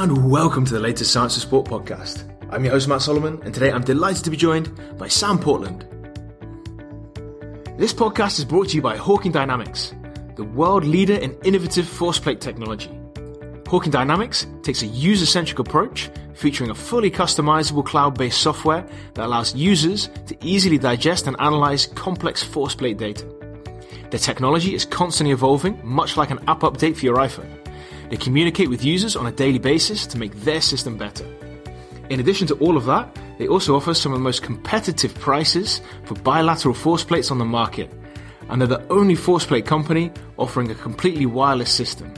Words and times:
and 0.00 0.30
welcome 0.30 0.64
to 0.64 0.72
the 0.72 0.80
latest 0.80 1.12
Science 1.12 1.36
of 1.36 1.42
Sport 1.42 1.66
podcast. 1.66 2.24
I'm 2.48 2.64
your 2.64 2.72
host, 2.72 2.88
Matt 2.88 3.02
Solomon, 3.02 3.38
and 3.42 3.52
today 3.52 3.70
I'm 3.70 3.84
delighted 3.84 4.24
to 4.24 4.30
be 4.30 4.36
joined 4.38 4.72
by 4.96 5.08
Sam 5.08 5.38
Portland. 5.38 5.82
This 7.76 7.92
podcast 7.92 8.38
is 8.38 8.46
brought 8.46 8.70
to 8.70 8.76
you 8.76 8.80
by 8.80 8.96
Hawkin 8.96 9.30
Dynamics, 9.30 9.94
the 10.36 10.44
world 10.44 10.84
leader 10.84 11.16
in 11.16 11.36
innovative 11.44 11.86
force 11.86 12.18
plate 12.18 12.40
technology. 12.40 12.88
Hawkin 13.64 13.90
Dynamics 13.90 14.46
takes 14.62 14.80
a 14.80 14.86
user 14.86 15.26
centric 15.26 15.58
approach 15.58 16.08
featuring 16.32 16.70
a 16.70 16.74
fully 16.74 17.10
customizable 17.10 17.84
cloud 17.84 18.16
based 18.16 18.40
software 18.40 18.88
that 19.12 19.26
allows 19.26 19.54
users 19.54 20.08
to 20.28 20.36
easily 20.40 20.78
digest 20.78 21.26
and 21.26 21.36
analyze 21.40 21.84
complex 21.88 22.42
force 22.42 22.74
plate 22.74 22.96
data. 22.96 23.26
The 24.10 24.18
technology 24.18 24.74
is 24.74 24.86
constantly 24.86 25.34
evolving, 25.34 25.78
much 25.84 26.16
like 26.16 26.30
an 26.30 26.38
app 26.48 26.60
update 26.60 26.96
for 26.96 27.04
your 27.04 27.16
iPhone. 27.16 27.59
They 28.10 28.16
communicate 28.16 28.68
with 28.68 28.84
users 28.84 29.16
on 29.16 29.26
a 29.26 29.32
daily 29.32 29.60
basis 29.60 30.06
to 30.08 30.18
make 30.18 30.34
their 30.42 30.60
system 30.60 30.98
better. 30.98 31.24
In 32.10 32.18
addition 32.18 32.48
to 32.48 32.56
all 32.56 32.76
of 32.76 32.86
that, 32.86 33.16
they 33.38 33.46
also 33.46 33.76
offer 33.76 33.94
some 33.94 34.10
of 34.12 34.18
the 34.18 34.24
most 34.24 34.42
competitive 34.42 35.14
prices 35.14 35.80
for 36.04 36.16
bilateral 36.16 36.74
force 36.74 37.04
plates 37.04 37.30
on 37.30 37.38
the 37.38 37.44
market, 37.44 37.88
and 38.48 38.60
they're 38.60 38.66
the 38.66 38.84
only 38.92 39.14
force 39.14 39.46
plate 39.46 39.64
company 39.64 40.10
offering 40.36 40.72
a 40.72 40.74
completely 40.74 41.24
wireless 41.24 41.70
system. 41.70 42.12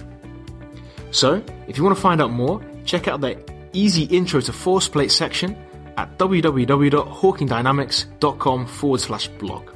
So, 1.11 1.45
if 1.69 1.77
you 1.77 1.85
want 1.85 1.95
to 1.95 2.03
find 2.03 2.23
out 2.23 2.33
more, 2.33 2.65
check 2.87 3.07
out 3.07 3.21
their 3.21 3.37
easy 3.75 4.05
intro 4.05 4.41
to 4.41 4.53
force 4.53 4.89
plate 4.89 5.13
section 5.13 5.55
at 5.99 6.17
www.hawkindynamics.com 6.17 8.67
forward 8.67 9.01
slash 9.01 9.29
blog. 9.29 9.69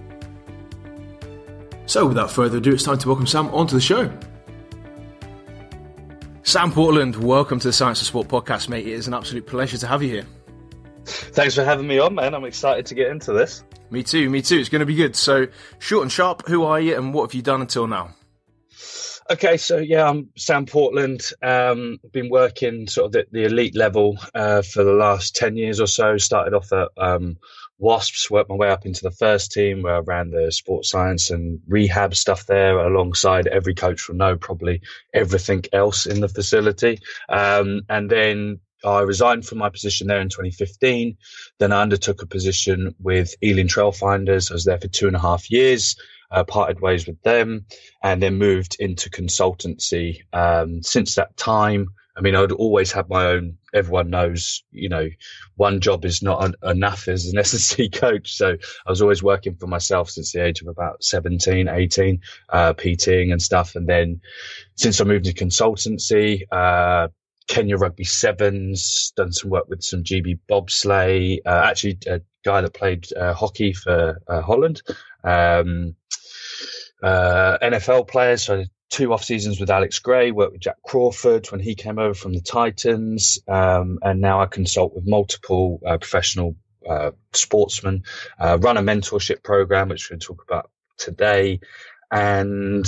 So, 1.84 2.06
without 2.06 2.30
further 2.30 2.56
ado, 2.56 2.72
it's 2.72 2.84
time 2.84 2.96
to 2.98 3.08
welcome 3.08 3.26
Sam 3.26 3.48
onto 3.48 3.74
the 3.74 3.82
show. 3.82 4.10
Sam 6.46 6.70
Portland, 6.70 7.16
welcome 7.16 7.58
to 7.58 7.66
the 7.66 7.72
Science 7.72 8.00
of 8.00 8.06
Sport 8.06 8.28
podcast, 8.28 8.68
mate. 8.68 8.86
It 8.86 8.92
is 8.92 9.08
an 9.08 9.14
absolute 9.14 9.48
pleasure 9.48 9.78
to 9.78 9.86
have 9.88 10.00
you 10.00 10.10
here. 10.10 10.26
Thanks 11.04 11.56
for 11.56 11.64
having 11.64 11.88
me 11.88 11.98
on, 11.98 12.14
man. 12.14 12.34
I'm 12.34 12.44
excited 12.44 12.86
to 12.86 12.94
get 12.94 13.08
into 13.08 13.32
this. 13.32 13.64
Me 13.90 14.04
too, 14.04 14.30
me 14.30 14.42
too. 14.42 14.58
It's 14.58 14.68
going 14.68 14.78
to 14.78 14.86
be 14.86 14.94
good. 14.94 15.16
So, 15.16 15.48
short 15.80 16.02
and 16.02 16.12
sharp, 16.12 16.46
who 16.46 16.62
are 16.62 16.80
you 16.80 16.96
and 16.96 17.12
what 17.12 17.28
have 17.28 17.34
you 17.34 17.42
done 17.42 17.62
until 17.62 17.88
now? 17.88 18.14
Okay, 19.28 19.56
so 19.56 19.78
yeah, 19.78 20.08
I'm 20.08 20.28
Sam 20.36 20.66
Portland. 20.66 21.22
Um, 21.42 21.98
been 22.12 22.30
working 22.30 22.86
sort 22.86 23.06
of 23.06 23.12
the, 23.12 23.26
the 23.32 23.46
elite 23.46 23.74
level 23.74 24.16
uh, 24.32 24.62
for 24.62 24.84
the 24.84 24.92
last 24.92 25.34
10 25.34 25.56
years 25.56 25.80
or 25.80 25.88
so. 25.88 26.16
Started 26.16 26.54
off 26.54 26.72
at 26.72 26.90
um, 26.96 27.38
Wasps, 27.78 28.30
worked 28.30 28.48
my 28.48 28.56
way 28.56 28.70
up 28.70 28.86
into 28.86 29.02
the 29.02 29.10
first 29.10 29.52
team 29.52 29.82
where 29.82 29.96
I 29.96 30.00
ran 30.00 30.30
the 30.30 30.50
sports 30.50 30.90
science 30.90 31.30
and 31.30 31.60
rehab 31.68 32.14
stuff 32.14 32.46
there 32.46 32.78
alongside 32.78 33.46
every 33.46 33.74
coach 33.74 34.08
will 34.08 34.16
know 34.16 34.36
probably 34.36 34.80
everything 35.12 35.64
else 35.72 36.06
in 36.06 36.20
the 36.20 36.28
facility. 36.28 37.00
Um, 37.28 37.82
and 37.88 38.10
then 38.10 38.60
I 38.84 39.00
resigned 39.00 39.46
from 39.46 39.58
my 39.58 39.68
position 39.68 40.06
there 40.06 40.20
in 40.20 40.28
2015. 40.28 41.16
Then 41.58 41.72
I 41.72 41.82
undertook 41.82 42.22
a 42.22 42.26
position 42.26 42.94
with 43.00 43.34
Ealing 43.42 43.68
Trailfinders. 43.68 44.50
I 44.50 44.54
was 44.54 44.64
there 44.64 44.78
for 44.78 44.88
two 44.88 45.06
and 45.06 45.16
a 45.16 45.20
half 45.20 45.50
years 45.50 45.96
uh, 46.30 46.44
parted 46.44 46.80
ways 46.80 47.06
with 47.06 47.20
them, 47.22 47.66
and 48.02 48.22
then 48.22 48.36
moved 48.36 48.76
into 48.78 49.10
consultancy. 49.10 50.22
Um, 50.32 50.82
since 50.82 51.14
that 51.14 51.36
time, 51.36 51.88
I 52.16 52.22
mean, 52.22 52.34
I'd 52.34 52.52
always 52.52 52.92
had 52.92 53.08
my 53.08 53.26
own. 53.26 53.58
Everyone 53.74 54.08
knows, 54.08 54.64
you 54.70 54.88
know, 54.88 55.08
one 55.56 55.80
job 55.80 56.04
is 56.04 56.22
not 56.22 56.40
un- 56.42 56.54
enough 56.62 57.08
as 57.08 57.26
an 57.26 57.38
S&C 57.38 57.90
coach. 57.90 58.32
So 58.32 58.56
I 58.86 58.90
was 58.90 59.02
always 59.02 59.22
working 59.22 59.56
for 59.56 59.66
myself 59.66 60.10
since 60.10 60.32
the 60.32 60.44
age 60.44 60.62
of 60.62 60.68
about 60.68 61.04
17, 61.04 61.68
18, 61.68 62.20
uh, 62.48 62.72
PTing 62.72 63.32
and 63.32 63.42
stuff. 63.42 63.74
And 63.74 63.86
then 63.86 64.20
since 64.76 65.00
I 65.00 65.04
moved 65.04 65.26
into 65.26 65.44
consultancy, 65.44 66.42
uh, 66.50 67.08
Kenya 67.48 67.76
Rugby 67.76 68.04
Sevens, 68.04 69.12
done 69.14 69.32
some 69.32 69.50
work 69.50 69.68
with 69.68 69.82
some 69.82 70.02
GB 70.02 70.40
bobsleigh. 70.50 71.38
Uh, 71.46 71.62
actually, 71.64 71.98
a 72.06 72.20
guy 72.44 72.60
that 72.60 72.74
played 72.74 73.06
uh, 73.12 73.34
hockey 73.34 73.72
for 73.72 74.20
uh, 74.26 74.40
Holland. 74.40 74.82
Um, 75.22 75.94
uh, 77.02 77.58
NFL 77.62 78.08
players. 78.08 78.44
So 78.44 78.64
two 78.88 79.12
off 79.12 79.24
seasons 79.24 79.58
with 79.60 79.70
Alex 79.70 79.98
Gray, 79.98 80.30
worked 80.30 80.52
with 80.52 80.62
Jack 80.62 80.76
Crawford 80.84 81.50
when 81.50 81.60
he 81.60 81.74
came 81.74 81.98
over 81.98 82.14
from 82.14 82.32
the 82.32 82.40
Titans, 82.40 83.38
um, 83.48 83.98
and 84.02 84.20
now 84.20 84.40
I 84.40 84.46
consult 84.46 84.94
with 84.94 85.06
multiple 85.06 85.80
uh, 85.86 85.98
professional 85.98 86.56
uh, 86.88 87.10
sportsmen, 87.32 88.04
uh, 88.38 88.58
run 88.60 88.76
a 88.76 88.82
mentorship 88.82 89.42
program, 89.42 89.88
which 89.88 90.08
we'll 90.10 90.18
talk 90.18 90.42
about 90.42 90.70
today, 90.98 91.60
and 92.10 92.86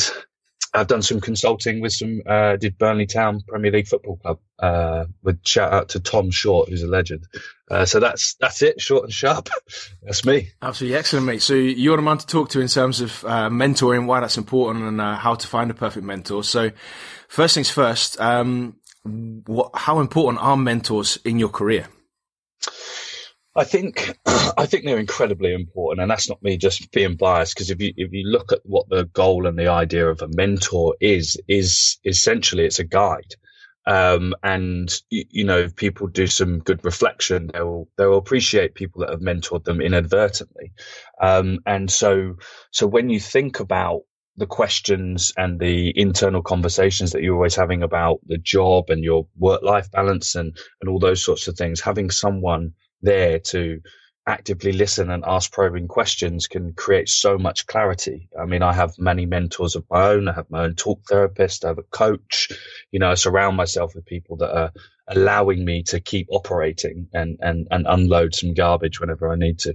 I've 0.75 0.87
done 0.87 1.03
some 1.03 1.21
consulting 1.21 1.81
with 1.81 1.93
some, 1.93 2.23
uh, 2.27 2.57
did 2.57 2.79
Burnley 2.79 3.07
Town 3.07 3.43
Premier 3.47 3.71
League 3.71 3.89
Football 3.89 4.17
Club, 4.17 4.39
uh, 4.59 5.05
with 5.23 5.41
shout 5.47 5.73
out 5.73 5.89
to 5.91 6.01
Tom 6.01 6.31
Short, 6.31 6.69
who's 6.69 6.83
a 6.83 6.87
legend. 6.89 7.27
Uh, 7.71 7.85
so 7.85 8.01
that's, 8.01 8.35
that's 8.35 8.63
it, 8.63 8.81
short 8.81 9.05
and 9.05 9.13
sharp. 9.13 9.49
that's 10.03 10.25
me. 10.25 10.51
Absolutely 10.61 10.97
excellent, 10.97 11.27
mate. 11.27 11.43
So 11.43 11.55
you're 11.55 11.97
the 11.97 12.03
man 12.03 12.19
to 12.19 12.27
talk 12.27 12.51
to 12.51 12.61
in 12.61 12.69
terms 12.69 13.01
of, 13.01 13.25
uh, 13.25 13.49
mentoring, 13.49 14.07
why 14.07 14.21
that's 14.21 14.39
important 14.39 14.85
and, 14.85 15.01
uh, 15.01 15.17
how 15.17 15.35
to 15.35 15.47
find 15.47 15.71
a 15.71 15.75
perfect 15.75 16.05
mentor. 16.05 16.45
So 16.45 16.71
first 17.29 17.55
things 17.55 17.71
first, 17.71 18.21
um, 18.21 18.77
what, 19.05 19.71
how 19.75 20.01
important 20.01 20.43
are 20.43 20.57
mentors 20.57 21.19
in 21.25 21.39
your 21.39 21.49
career? 21.49 21.89
I 23.59 23.65
think 23.65 24.17
I 24.27 24.67
think 24.67 24.85
they're 24.85 24.99
incredibly 24.99 25.53
important, 25.53 26.01
and 26.01 26.11
that's 26.11 26.29
not 26.29 26.43
me 26.43 26.57
just 26.57 26.91
being 26.93 27.17
biased. 27.17 27.55
Because 27.55 27.71
if 27.71 27.81
you 27.81 27.93
if 27.97 28.13
you 28.13 28.25
look 28.25 28.53
at 28.53 28.61
what 28.63 28.89
the 28.89 29.05
goal 29.07 29.47
and 29.47 29.59
the 29.59 29.69
idea 29.69 30.09
of 30.09 30.23
a 30.23 30.29
mentor 30.29 30.97
is, 31.01 31.37
is 31.49 31.99
essentially 32.05 32.65
it's 32.65 32.79
a 32.79 32.85
guide. 32.85 33.35
Um, 33.85 34.35
and 34.43 34.95
you, 35.09 35.25
you, 35.31 35.45
know, 35.45 35.59
if 35.59 35.75
people 35.75 36.09
do 36.09 36.27
some 36.27 36.59
good 36.59 36.85
reflection, 36.85 37.51
they'll 37.53 37.89
they'll 37.97 38.19
appreciate 38.19 38.75
people 38.75 39.01
that 39.01 39.11
have 39.11 39.21
mentored 39.21 39.65
them 39.65 39.81
inadvertently. 39.81 40.73
Um, 41.21 41.59
and 41.67 41.91
so 41.91 42.37
so 42.71 42.87
when 42.87 43.11
you 43.11 43.19
think 43.19 43.59
about 43.59 44.03
the 44.37 44.47
questions 44.47 45.33
and 45.37 45.59
the 45.59 45.93
internal 45.99 46.43
conversations 46.43 47.11
that 47.11 47.23
you're 47.23 47.35
always 47.35 47.57
having 47.57 47.83
about 47.83 48.21
the 48.29 48.39
job 48.39 48.89
and 48.89 49.03
your 49.03 49.27
work 49.37 49.63
life 49.63 49.91
balance 49.91 50.37
and 50.37 50.57
and 50.81 50.89
all 50.89 51.01
those 51.01 51.25
sorts 51.25 51.49
of 51.49 51.57
things, 51.57 51.81
having 51.81 52.11
someone 52.11 52.73
there 53.03 53.39
to 53.39 53.81
actively 54.27 54.73
listen 54.73 55.11
and 55.11 55.25
ask 55.27 55.51
probing 55.53 55.89
questions 55.89 56.47
can 56.47 56.75
create 56.75 57.09
so 57.09 57.39
much 57.39 57.67
clarity. 57.67 58.29
I 58.39 58.45
mean, 58.45 58.63
I 58.63 58.75
have 58.75 58.99
many 58.99 59.25
mentors 59.25 59.75
of 59.75 59.85
my 59.91 60.09
own. 60.09 60.29
I 60.29 60.35
have 60.35 60.51
my 60.51 60.65
own 60.65 60.75
talk 60.75 61.01
therapist. 61.09 61.65
I 61.65 61.69
have 61.69 61.79
a 61.79 61.83
coach. 61.83 62.51
You 62.93 62.99
know, 62.99 63.11
I 63.11 63.15
surround 63.15 63.57
myself 63.57 63.95
with 63.95 64.05
people 64.05 64.37
that 64.39 64.55
are 64.55 64.73
allowing 65.09 65.65
me 65.65 65.83
to 65.85 66.01
keep 66.01 66.29
operating 66.31 67.09
and, 67.15 67.39
and, 67.41 67.67
and 67.71 67.87
unload 67.89 68.35
some 68.35 68.53
garbage 68.53 69.01
whenever 69.01 69.33
I 69.33 69.37
need 69.37 69.61
to. 69.61 69.75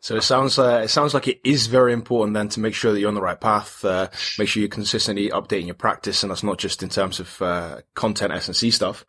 So 0.00 0.16
it 0.16 0.22
sounds 0.22 0.58
uh, 0.58 0.82
it 0.84 0.88
sounds 0.88 1.14
like 1.14 1.28
it 1.28 1.40
is 1.44 1.66
very 1.66 1.92
important 1.92 2.34
then 2.34 2.48
to 2.50 2.60
make 2.60 2.74
sure 2.74 2.92
that 2.92 3.00
you're 3.00 3.08
on 3.08 3.14
the 3.14 3.20
right 3.20 3.40
path. 3.40 3.84
Uh, 3.84 4.08
make 4.38 4.48
sure 4.48 4.60
you're 4.60 4.68
consistently 4.68 5.30
updating 5.30 5.66
your 5.66 5.74
practice, 5.74 6.22
and 6.22 6.30
that's 6.30 6.42
not 6.42 6.58
just 6.58 6.82
in 6.82 6.88
terms 6.88 7.20
of 7.20 7.42
uh, 7.42 7.80
content 7.94 8.32
S 8.32 8.48
and 8.48 8.56
C 8.56 8.70
stuff. 8.70 9.04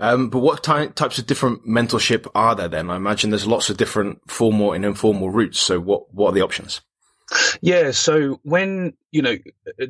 Um, 0.00 0.28
but 0.28 0.40
what 0.40 0.62
ty- 0.62 0.88
types 0.88 1.18
of 1.18 1.26
different 1.26 1.66
mentorship 1.66 2.28
are 2.34 2.54
there 2.54 2.68
then? 2.68 2.90
I 2.90 2.96
imagine 2.96 3.30
there's 3.30 3.46
lots 3.46 3.70
of 3.70 3.76
different 3.76 4.20
formal 4.28 4.72
and 4.72 4.84
informal 4.84 5.30
routes. 5.30 5.60
So 5.60 5.80
what 5.80 6.12
what 6.12 6.30
are 6.30 6.34
the 6.34 6.42
options? 6.42 6.80
Yeah, 7.62 7.92
so 7.92 8.38
when 8.42 8.94
you 9.10 9.22
know 9.22 9.38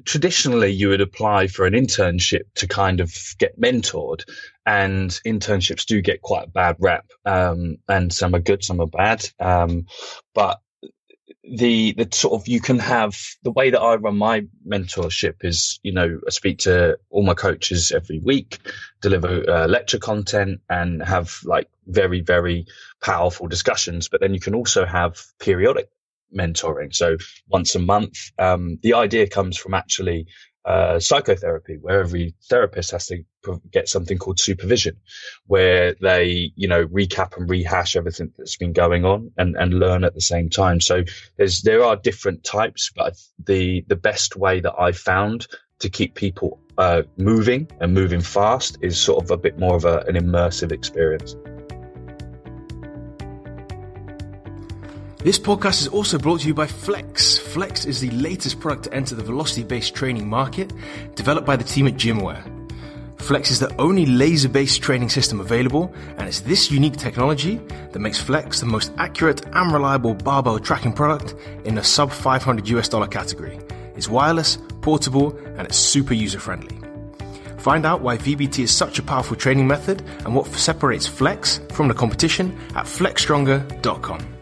traditionally 0.04 0.70
you 0.70 0.88
would 0.88 1.00
apply 1.00 1.48
for 1.48 1.66
an 1.66 1.74
internship 1.74 2.42
to 2.56 2.68
kind 2.68 3.00
of 3.00 3.12
get 3.38 3.60
mentored, 3.60 4.24
and 4.66 5.10
internships 5.26 5.84
do 5.84 6.00
get 6.00 6.22
quite 6.22 6.46
a 6.46 6.50
bad 6.50 6.76
rep, 6.78 7.06
um, 7.24 7.78
and 7.88 8.12
some 8.12 8.34
are 8.34 8.40
good, 8.40 8.64
some 8.64 8.80
are 8.80 8.86
bad. 8.86 9.28
Um, 9.40 9.86
but 10.34 10.60
the 11.42 11.92
the 11.92 12.08
sort 12.12 12.40
of 12.40 12.48
you 12.48 12.60
can 12.60 12.78
have 12.78 13.16
the 13.42 13.50
way 13.50 13.70
that 13.70 13.80
I 13.80 13.96
run 13.96 14.16
my 14.16 14.46
mentorship 14.66 15.44
is 15.44 15.78
you 15.82 15.92
know 15.92 16.20
I 16.26 16.30
speak 16.30 16.58
to 16.60 16.98
all 17.10 17.22
my 17.22 17.34
coaches 17.34 17.92
every 17.92 18.18
week, 18.18 18.58
deliver 19.00 19.48
uh, 19.48 19.66
lecture 19.66 19.98
content, 19.98 20.60
and 20.70 21.02
have 21.02 21.38
like 21.44 21.68
very 21.86 22.20
very 22.20 22.66
powerful 23.02 23.46
discussions. 23.46 24.08
But 24.08 24.20
then 24.20 24.34
you 24.34 24.40
can 24.40 24.54
also 24.54 24.86
have 24.86 25.22
periodic 25.38 25.90
mentoring, 26.34 26.94
so 26.94 27.16
once 27.48 27.74
a 27.74 27.78
month. 27.80 28.30
Um, 28.38 28.78
the 28.82 28.94
idea 28.94 29.28
comes 29.28 29.58
from 29.58 29.74
actually 29.74 30.26
uh, 30.64 30.98
psychotherapy, 30.98 31.76
where 31.80 32.00
every 32.00 32.34
therapist 32.48 32.90
has 32.92 33.06
to 33.06 33.24
get 33.70 33.88
something 33.88 34.18
called 34.18 34.40
supervision, 34.40 34.96
where 35.46 35.94
they, 36.00 36.52
you 36.56 36.66
know, 36.66 36.86
recap 36.86 37.36
and 37.36 37.50
rehash 37.50 37.96
everything 37.96 38.32
that's 38.38 38.56
been 38.56 38.72
going 38.72 39.04
on 39.04 39.30
and, 39.36 39.56
and 39.56 39.74
learn 39.74 40.04
at 40.04 40.14
the 40.14 40.20
same 40.20 40.48
time. 40.48 40.80
So 40.80 41.04
there's, 41.36 41.62
there 41.62 41.84
are 41.84 41.96
different 41.96 42.44
types, 42.44 42.90
but 42.94 43.14
the, 43.44 43.84
the 43.88 43.96
best 43.96 44.36
way 44.36 44.60
that 44.60 44.74
I 44.78 44.92
found 44.92 45.46
to 45.80 45.90
keep 45.90 46.14
people, 46.14 46.60
uh, 46.78 47.02
moving 47.16 47.70
and 47.80 47.92
moving 47.94 48.20
fast 48.20 48.78
is 48.80 48.98
sort 48.98 49.22
of 49.22 49.30
a 49.30 49.36
bit 49.36 49.58
more 49.58 49.76
of 49.76 49.84
a, 49.84 49.98
an 50.08 50.14
immersive 50.14 50.72
experience. 50.72 51.36
This 55.24 55.38
podcast 55.38 55.80
is 55.80 55.88
also 55.88 56.18
brought 56.18 56.40
to 56.40 56.46
you 56.46 56.52
by 56.52 56.66
Flex. 56.66 57.38
Flex 57.38 57.86
is 57.86 57.98
the 57.98 58.10
latest 58.10 58.60
product 58.60 58.84
to 58.84 58.92
enter 58.92 59.14
the 59.14 59.22
velocity 59.22 59.62
based 59.62 59.94
training 59.94 60.28
market, 60.28 60.70
developed 61.14 61.46
by 61.46 61.56
the 61.56 61.64
team 61.64 61.86
at 61.86 61.94
GymAware. 61.94 62.44
Flex 63.16 63.50
is 63.50 63.58
the 63.58 63.74
only 63.80 64.04
laser 64.04 64.50
based 64.50 64.82
training 64.82 65.08
system 65.08 65.40
available, 65.40 65.90
and 66.18 66.28
it's 66.28 66.40
this 66.40 66.70
unique 66.70 66.98
technology 66.98 67.56
that 67.92 68.00
makes 68.00 68.20
Flex 68.20 68.60
the 68.60 68.66
most 68.66 68.92
accurate 68.98 69.46
and 69.46 69.72
reliable 69.72 70.12
barbell 70.12 70.58
tracking 70.58 70.92
product 70.92 71.34
in 71.64 71.74
the 71.74 71.82
sub 71.82 72.12
500 72.12 72.68
US 72.68 72.90
dollar 72.90 73.06
category. 73.06 73.58
It's 73.96 74.10
wireless, 74.10 74.58
portable, 74.82 75.34
and 75.56 75.66
it's 75.66 75.78
super 75.78 76.12
user 76.12 76.38
friendly. 76.38 76.78
Find 77.56 77.86
out 77.86 78.02
why 78.02 78.18
VBT 78.18 78.64
is 78.64 78.70
such 78.70 78.98
a 78.98 79.02
powerful 79.02 79.38
training 79.38 79.68
method 79.68 80.02
and 80.26 80.34
what 80.34 80.48
separates 80.48 81.06
Flex 81.06 81.62
from 81.72 81.88
the 81.88 81.94
competition 81.94 82.54
at 82.74 82.84
flexstronger.com. 82.84 84.33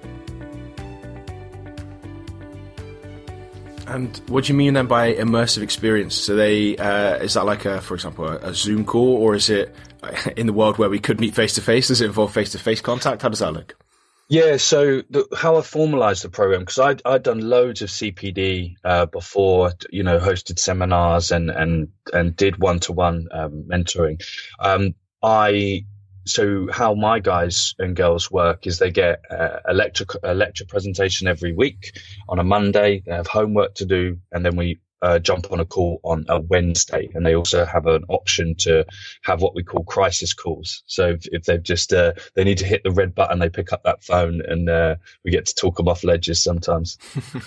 And 3.93 4.17
what 4.29 4.45
do 4.45 4.53
you 4.53 4.57
mean 4.57 4.73
then 4.73 4.87
by 4.87 5.13
immersive 5.13 5.63
experience? 5.63 6.15
So 6.15 6.35
they 6.35 6.77
uh, 6.79 7.17
is 7.17 7.35
that 7.35 7.45
like 7.45 7.67
a, 7.67 7.81
for 7.83 7.95
example, 7.95 8.27
a, 8.27 8.55
Zoom 8.55 8.87
call, 8.87 9.17
or 9.17 9.35
is 9.35 9.51
it 9.51 9.75
in 10.37 10.47
the 10.47 10.53
world 10.55 10.79
where 10.79 10.89
we 10.89 10.99
could 10.99 11.21
meet 11.21 11.35
face 11.35 11.55
to 11.55 11.61
face? 11.61 11.89
Does 11.89 12.01
it 12.01 12.07
involve 12.07 12.33
face 12.33 12.53
to 12.53 12.59
face 12.59 12.81
contact? 12.81 13.21
How 13.21 13.29
does 13.29 13.41
that 13.41 13.53
look? 13.53 13.77
Yeah, 14.31 14.57
so 14.57 15.03
the, 15.11 15.27
how 15.37 15.59
I 15.59 15.61
formalized 15.61 16.25
the 16.25 16.31
program 16.31 16.61
because 16.61 16.79
I'd 16.79 17.03
I'd 17.05 17.23
done 17.23 17.41
loads 17.41 17.83
of 17.83 17.91
CPD 17.91 18.77
uh, 18.83 19.05
before, 19.05 19.73
you 19.91 20.03
know, 20.03 20.19
hosted 20.19 20.59
seminars 20.59 21.31
and 21.31 21.51
and 21.51 21.89
and 22.15 22.35
did 22.35 22.59
one 22.59 22.81
to 22.81 22.93
one 22.93 23.29
mentoring. 23.31 24.23
Um, 24.59 24.95
I 25.23 25.85
so 26.25 26.69
how 26.73 26.95
my 26.95 27.19
guys 27.19 27.75
and 27.79 27.97
girls 27.97 28.31
work 28.31 28.67
is 28.67 28.79
they 28.79 28.91
get 28.91 29.23
uh, 29.31 29.59
a 29.67 29.75
lecture 29.75 30.07
a 30.23 30.35
lecture 30.35 30.65
presentation 30.67 31.27
every 31.27 31.53
week 31.53 31.99
on 32.29 32.39
a 32.39 32.45
Monday. 32.45 33.03
They 33.05 33.13
have 33.13 33.27
homework 33.27 33.75
to 33.77 33.87
do, 33.87 34.19
and 34.31 34.45
then 34.45 34.57
we 34.57 34.81
uh, 35.03 35.19
jump 35.19 35.51
on 35.51 35.61
a 35.61 35.65
call 35.65 36.01
on 36.05 36.25
a 36.29 36.41
Wednesday, 36.41 37.11
and 37.15 37.27
they 37.27 37.35
also 37.35 37.65
have 37.65 37.87
an 37.87 38.05
option 38.09 38.55
to 38.55 38.87
have 39.23 39.43
what 39.43 39.55
we 39.55 39.63
call 39.63 39.83
crisis 39.83 40.33
calls. 40.33 40.85
So 40.87 41.11
if, 41.11 41.27
if 41.33 41.45
they've 41.45 41.63
just 41.63 41.93
uh, 41.93 42.13
they 42.35 42.45
need 42.45 42.59
to 42.59 42.65
hit 42.65 42.85
the 42.85 42.93
red 42.93 43.15
button, 43.15 43.41
they 43.41 43.49
pick 43.49 43.73
up 43.73 43.83
that 43.83 44.05
phone, 44.05 44.41
and 44.47 44.69
uh, 44.69 44.97
we 45.25 45.33
get 45.33 45.47
to 45.47 45.55
talk 45.55 45.77
them 45.77 45.89
off 45.89 46.05
ledges 46.05 46.43
sometimes. 46.43 46.99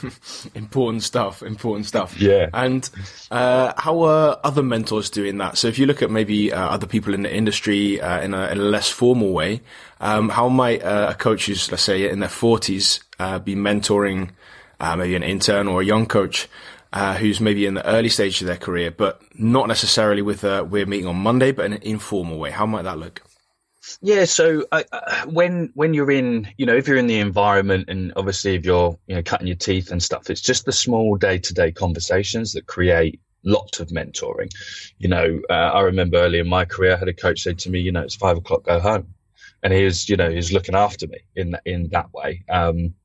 important 0.55 1.03
stuff. 1.03 1.41
Important 1.41 1.85
stuff. 1.85 2.19
Yeah. 2.19 2.49
And 2.53 2.89
uh, 3.31 3.73
how 3.77 4.01
are 4.01 4.37
other 4.43 4.63
mentors 4.63 5.09
doing 5.09 5.37
that? 5.37 5.57
So 5.57 5.69
if 5.69 5.79
you 5.79 5.85
look 5.85 6.01
at 6.01 6.11
maybe 6.11 6.51
uh, 6.51 6.67
other 6.67 6.87
people 6.87 7.13
in 7.13 7.23
the 7.23 7.33
industry 7.33 8.01
uh, 8.01 8.21
in 8.21 8.33
a, 8.33 8.47
in, 8.47 8.57
a, 8.57 8.63
less 8.63 8.89
formal 8.89 9.31
way, 9.31 9.61
um, 10.01 10.27
how 10.29 10.49
might 10.49 10.81
a 10.83 11.15
coach 11.17 11.45
who's 11.45 11.71
let's 11.71 11.83
say 11.83 12.09
in 12.09 12.19
their 12.19 12.29
forties 12.29 12.99
be 13.17 13.55
mentoring? 13.55 14.31
maybe 14.97 15.15
an 15.15 15.23
intern 15.23 15.67
or 15.67 15.81
a 15.81 15.85
young 15.85 16.05
coach 16.05 16.47
uh, 16.95 17.13
who's 17.15 17.41
maybe 17.41 17.65
in 17.65 17.73
the 17.73 17.85
early 17.85 18.07
stage 18.07 18.39
of 18.41 18.47
their 18.47 18.55
career, 18.55 18.89
but 18.89 19.21
not 19.37 19.67
necessarily 19.67 20.21
with 20.21 20.45
a 20.45 20.63
we're 20.63 20.85
meeting 20.85 21.07
on 21.07 21.17
Monday, 21.17 21.51
but 21.51 21.65
in 21.65 21.73
an 21.73 21.81
informal 21.81 22.39
way. 22.39 22.51
How 22.51 22.65
might 22.65 22.83
that 22.83 22.97
look? 22.97 23.21
Yeah, 24.01 24.25
so 24.25 24.65
uh, 24.71 24.83
when 25.25 25.71
when 25.75 25.93
you're 25.93 26.09
in, 26.09 26.47
you 26.57 26.65
know, 26.65 26.75
if 26.75 26.87
you're 26.87 26.97
in 26.97 27.07
the 27.07 27.19
environment, 27.19 27.89
and 27.89 28.13
obviously 28.15 28.55
if 28.55 28.65
you're, 28.65 28.97
you 29.07 29.15
know, 29.15 29.21
cutting 29.21 29.45
your 29.45 29.57
teeth 29.57 29.91
and 29.91 30.01
stuff, 30.01 30.29
it's 30.29 30.41
just 30.41 30.65
the 30.65 30.71
small 30.71 31.17
day 31.17 31.37
to 31.37 31.53
day 31.53 31.71
conversations 31.71 32.53
that 32.53 32.65
create 32.65 33.19
lots 33.43 33.81
of 33.81 33.89
mentoring. 33.89 34.49
You 34.97 35.09
know, 35.09 35.41
uh, 35.49 35.53
I 35.53 35.81
remember 35.81 36.17
early 36.17 36.39
in 36.39 36.47
my 36.47 36.63
career, 36.63 36.95
I 36.95 36.97
had 36.97 37.09
a 37.09 37.13
coach 37.13 37.41
say 37.41 37.53
to 37.53 37.69
me, 37.69 37.79
you 37.81 37.91
know, 37.91 38.01
it's 38.01 38.15
five 38.15 38.37
o'clock, 38.37 38.63
go 38.63 38.79
home, 38.79 39.13
and 39.61 39.73
he 39.73 39.83
was, 39.83 40.07
you 40.07 40.15
know, 40.15 40.29
he 40.29 40.37
was 40.37 40.53
looking 40.53 40.75
after 40.75 41.07
me 41.07 41.19
in 41.35 41.57
in 41.65 41.89
that 41.89 42.13
way. 42.13 42.43
Um, 42.49 42.95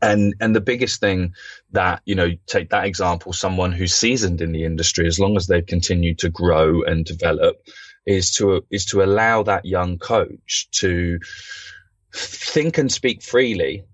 and 0.00 0.34
and 0.40 0.56
the 0.56 0.60
biggest 0.60 1.00
thing 1.00 1.34
that 1.72 2.00
you 2.06 2.14
know 2.14 2.30
take 2.46 2.70
that 2.70 2.86
example 2.86 3.32
someone 3.32 3.72
who's 3.72 3.94
seasoned 3.94 4.40
in 4.40 4.52
the 4.52 4.64
industry 4.64 5.06
as 5.06 5.18
long 5.18 5.36
as 5.36 5.46
they've 5.46 5.66
continued 5.66 6.18
to 6.18 6.30
grow 6.30 6.82
and 6.84 7.04
develop 7.04 7.56
is 8.06 8.30
to 8.30 8.64
is 8.70 8.86
to 8.86 9.02
allow 9.02 9.42
that 9.42 9.64
young 9.66 9.98
coach 9.98 10.68
to 10.70 11.18
think 12.12 12.78
and 12.78 12.92
speak 12.92 13.22
freely 13.22 13.84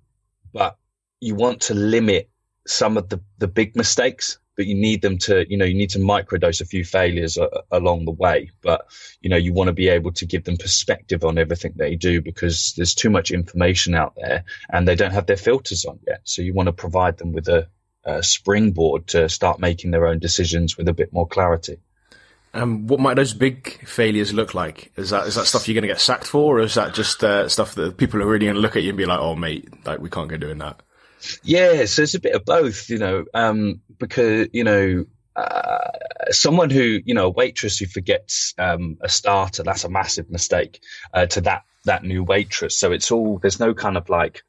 but 0.52 0.76
you 1.20 1.34
want 1.34 1.60
to 1.62 1.74
limit 1.74 2.30
some 2.66 2.96
of 2.96 3.08
the 3.08 3.20
the 3.38 3.48
big 3.48 3.74
mistakes 3.76 4.38
but 4.58 4.66
you 4.66 4.74
need 4.74 5.02
them 5.02 5.18
to, 5.18 5.48
you 5.48 5.56
know, 5.56 5.64
you 5.64 5.72
need 5.72 5.90
to 5.90 6.00
microdose 6.00 6.60
a 6.60 6.64
few 6.64 6.84
failures 6.84 7.36
a, 7.36 7.48
along 7.70 8.04
the 8.04 8.10
way. 8.10 8.50
But, 8.60 8.88
you 9.20 9.30
know, 9.30 9.36
you 9.36 9.52
want 9.52 9.68
to 9.68 9.72
be 9.72 9.88
able 9.88 10.10
to 10.14 10.26
give 10.26 10.42
them 10.42 10.56
perspective 10.56 11.24
on 11.24 11.38
everything 11.38 11.74
they 11.76 11.94
do 11.94 12.20
because 12.20 12.74
there's 12.76 12.92
too 12.92 13.08
much 13.08 13.30
information 13.30 13.94
out 13.94 14.14
there 14.16 14.42
and 14.68 14.86
they 14.86 14.96
don't 14.96 15.12
have 15.12 15.26
their 15.26 15.36
filters 15.36 15.84
on 15.84 16.00
yet. 16.08 16.22
So 16.24 16.42
you 16.42 16.54
want 16.54 16.66
to 16.66 16.72
provide 16.72 17.18
them 17.18 17.32
with 17.32 17.46
a, 17.46 17.68
a 18.02 18.20
springboard 18.20 19.06
to 19.08 19.28
start 19.28 19.60
making 19.60 19.92
their 19.92 20.08
own 20.08 20.18
decisions 20.18 20.76
with 20.76 20.88
a 20.88 20.92
bit 20.92 21.12
more 21.12 21.28
clarity. 21.28 21.78
Um, 22.52 22.88
what 22.88 22.98
might 22.98 23.14
those 23.14 23.34
big 23.34 23.86
failures 23.86 24.32
look 24.32 24.54
like? 24.54 24.90
Is 24.96 25.10
that 25.10 25.28
is 25.28 25.36
that 25.36 25.46
stuff 25.46 25.68
you're 25.68 25.74
going 25.74 25.82
to 25.82 25.88
get 25.88 26.00
sacked 26.00 26.26
for, 26.26 26.58
or 26.58 26.60
is 26.62 26.74
that 26.74 26.94
just 26.94 27.22
uh, 27.22 27.48
stuff 27.48 27.74
that 27.76 27.98
people 27.98 28.20
are 28.22 28.26
really 28.26 28.46
going 28.46 28.56
to 28.56 28.60
look 28.60 28.74
at 28.74 28.82
you 28.82 28.88
and 28.88 28.98
be 28.98 29.04
like, 29.04 29.20
"Oh, 29.20 29.36
mate, 29.36 29.68
like 29.84 30.00
we 30.00 30.08
can't 30.08 30.30
go 30.30 30.38
doing 30.38 30.58
that"? 30.58 30.80
Yeah, 31.42 31.84
so 31.86 32.02
it's 32.02 32.14
a 32.14 32.20
bit 32.20 32.34
of 32.34 32.44
both, 32.44 32.88
you 32.90 32.98
know, 32.98 33.24
um, 33.34 33.80
because 33.98 34.48
you 34.52 34.64
know, 34.64 35.04
uh, 35.36 35.90
someone 36.30 36.70
who 36.70 37.00
you 37.04 37.14
know, 37.14 37.26
a 37.26 37.30
waitress 37.30 37.78
who 37.78 37.86
forgets 37.86 38.54
um, 38.58 38.98
a 39.00 39.08
starter, 39.08 39.62
that's 39.62 39.84
a 39.84 39.88
massive 39.88 40.30
mistake 40.30 40.80
uh, 41.14 41.26
to 41.26 41.40
that 41.42 41.62
that 41.84 42.04
new 42.04 42.22
waitress. 42.22 42.76
So 42.76 42.92
it's 42.92 43.10
all 43.10 43.38
there's 43.38 43.60
no 43.60 43.74
kind 43.74 43.96
of 43.96 44.08
like 44.08 44.42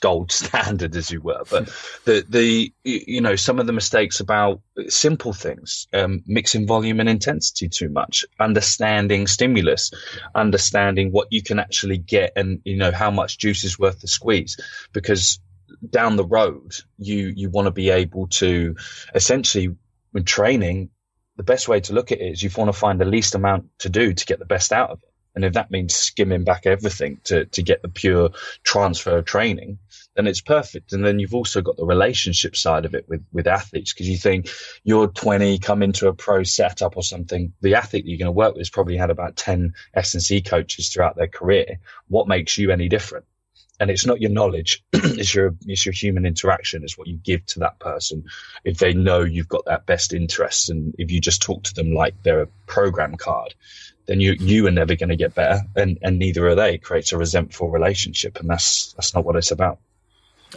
gold 0.00 0.30
standard, 0.42 0.94
as 0.96 1.10
you 1.10 1.20
were, 1.20 1.42
but 1.50 1.66
the 2.04 2.24
the 2.28 2.72
you 2.84 3.20
know 3.20 3.36
some 3.36 3.58
of 3.58 3.66
the 3.66 3.72
mistakes 3.72 4.20
about 4.20 4.60
simple 4.88 5.32
things, 5.32 5.86
um, 5.92 6.22
mixing 6.26 6.66
volume 6.66 7.00
and 7.00 7.08
intensity 7.08 7.68
too 7.68 7.88
much, 7.88 8.24
understanding 8.38 9.26
stimulus, 9.26 9.90
understanding 10.34 11.10
what 11.10 11.28
you 11.30 11.42
can 11.42 11.58
actually 11.58 11.98
get, 11.98 12.32
and 12.36 12.60
you 12.64 12.76
know 12.76 12.92
how 12.92 13.10
much 13.10 13.38
juice 13.38 13.64
is 13.64 13.78
worth 13.78 14.00
the 14.00 14.08
squeeze, 14.08 14.58
because 14.92 15.40
down 15.88 16.16
the 16.16 16.24
road, 16.24 16.74
you 16.98 17.32
you 17.34 17.50
want 17.50 17.66
to 17.66 17.72
be 17.72 17.90
able 17.90 18.28
to 18.28 18.76
essentially 19.14 19.76
when 20.12 20.24
training, 20.24 20.90
the 21.36 21.42
best 21.42 21.66
way 21.68 21.80
to 21.80 21.94
look 21.94 22.12
at 22.12 22.20
it 22.20 22.32
is 22.32 22.42
you 22.42 22.50
want 22.56 22.68
to 22.68 22.78
find 22.78 23.00
the 23.00 23.04
least 23.04 23.34
amount 23.34 23.66
to 23.78 23.88
do 23.88 24.12
to 24.12 24.26
get 24.26 24.38
the 24.38 24.44
best 24.44 24.72
out 24.72 24.90
of 24.90 25.02
it. 25.02 25.08
And 25.34 25.46
if 25.46 25.54
that 25.54 25.70
means 25.70 25.94
skimming 25.94 26.44
back 26.44 26.66
everything 26.66 27.18
to, 27.24 27.46
to 27.46 27.62
get 27.62 27.80
the 27.80 27.88
pure 27.88 28.30
transfer 28.64 29.22
training, 29.22 29.78
then 30.14 30.26
it's 30.26 30.42
perfect. 30.42 30.92
And 30.92 31.02
then 31.02 31.18
you've 31.18 31.34
also 31.34 31.62
got 31.62 31.78
the 31.78 31.86
relationship 31.86 32.54
side 32.54 32.84
of 32.84 32.94
it 32.94 33.08
with, 33.08 33.24
with 33.32 33.46
athletes 33.46 33.94
because 33.94 34.10
you 34.10 34.18
think 34.18 34.50
you're 34.84 35.08
20, 35.08 35.58
come 35.58 35.82
into 35.82 36.08
a 36.08 36.12
pro 36.12 36.42
setup 36.42 36.98
or 36.98 37.02
something. 37.02 37.54
The 37.62 37.76
athlete 37.76 38.04
you're 38.04 38.18
going 38.18 38.26
to 38.26 38.32
work 38.32 38.52
with 38.52 38.60
has 38.60 38.68
probably 38.68 38.98
had 38.98 39.08
about 39.08 39.36
10 39.36 39.72
S&C 39.94 40.42
coaches 40.42 40.90
throughout 40.90 41.16
their 41.16 41.28
career. 41.28 41.78
What 42.08 42.28
makes 42.28 42.58
you 42.58 42.70
any 42.70 42.90
different? 42.90 43.24
And 43.80 43.90
it's 43.90 44.06
not 44.06 44.20
your 44.20 44.30
knowledge 44.30 44.82
it's 44.92 45.34
your 45.34 45.54
it's 45.66 45.84
your 45.84 45.92
human 45.92 46.26
interaction 46.26 46.82
it's 46.84 46.96
what 46.96 47.08
you 47.08 47.16
give 47.16 47.44
to 47.46 47.60
that 47.60 47.78
person. 47.78 48.24
If 48.64 48.78
they 48.78 48.92
know 48.92 49.20
you've 49.20 49.48
got 49.48 49.64
that 49.66 49.86
best 49.86 50.12
interest 50.12 50.70
and 50.70 50.94
if 50.98 51.10
you 51.10 51.20
just 51.20 51.42
talk 51.42 51.64
to 51.64 51.74
them 51.74 51.94
like 51.94 52.14
they're 52.22 52.42
a 52.42 52.48
program 52.66 53.16
card 53.16 53.54
then 54.06 54.20
you 54.20 54.32
you 54.32 54.66
are 54.66 54.72
never 54.72 54.96
going 54.96 55.10
to 55.10 55.16
get 55.16 55.34
better. 55.34 55.60
And 55.76 55.98
and 56.02 56.18
neither 56.18 56.46
are 56.48 56.54
they. 56.54 56.74
It 56.74 56.82
creates 56.82 57.12
a 57.12 57.18
resentful 57.18 57.70
relationship 57.70 58.38
and 58.40 58.48
that's 58.48 58.92
that's 58.94 59.14
not 59.14 59.24
what 59.24 59.36
it's 59.36 59.50
about. 59.50 59.78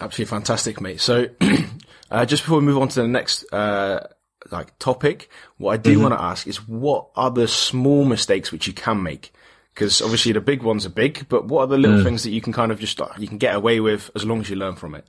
Absolutely 0.02 0.30
fantastic 0.30 0.82
mate. 0.82 1.00
So 1.00 1.28
uh, 2.12 2.26
just 2.26 2.44
before 2.44 2.60
we 2.60 2.66
move 2.66 2.78
on 2.78 2.90
to 2.90 3.02
the 3.02 3.08
next 3.08 3.46
uh, 3.54 4.08
like 4.52 4.78
topic 4.78 5.30
what 5.58 5.72
i 5.72 5.78
do 5.78 5.94
mm-hmm. 5.94 6.04
want 6.04 6.14
to 6.14 6.22
ask 6.22 6.46
is 6.46 6.68
what 6.68 7.08
are 7.16 7.32
the 7.32 7.48
small 7.48 8.06
mistakes 8.06 8.52
which 8.52 8.68
you 8.68 8.74
can 8.74 9.02
make 9.02 9.34
because 9.76 10.02
obviously 10.02 10.32
the 10.32 10.42
big 10.42 10.64
ones 10.64 10.86
are 10.86 10.90
big, 10.90 11.28
but 11.28 11.46
what 11.46 11.62
are 11.62 11.68
the 11.68 11.78
little 11.78 12.00
mm. 12.00 12.04
things 12.04 12.24
that 12.24 12.32
you 12.32 12.42
can 12.42 12.54
kind 12.54 12.72
of 12.72 12.80
just 12.80 13.00
you 13.20 13.28
can 13.28 13.38
get 13.38 13.56
away 13.56 13.82
with 13.82 14.10
as 14.16 14.26
long 14.26 14.40
as 14.40 14.50
you 14.50 14.56
learn 14.56 14.76
from 14.76 14.96
it? 14.96 15.06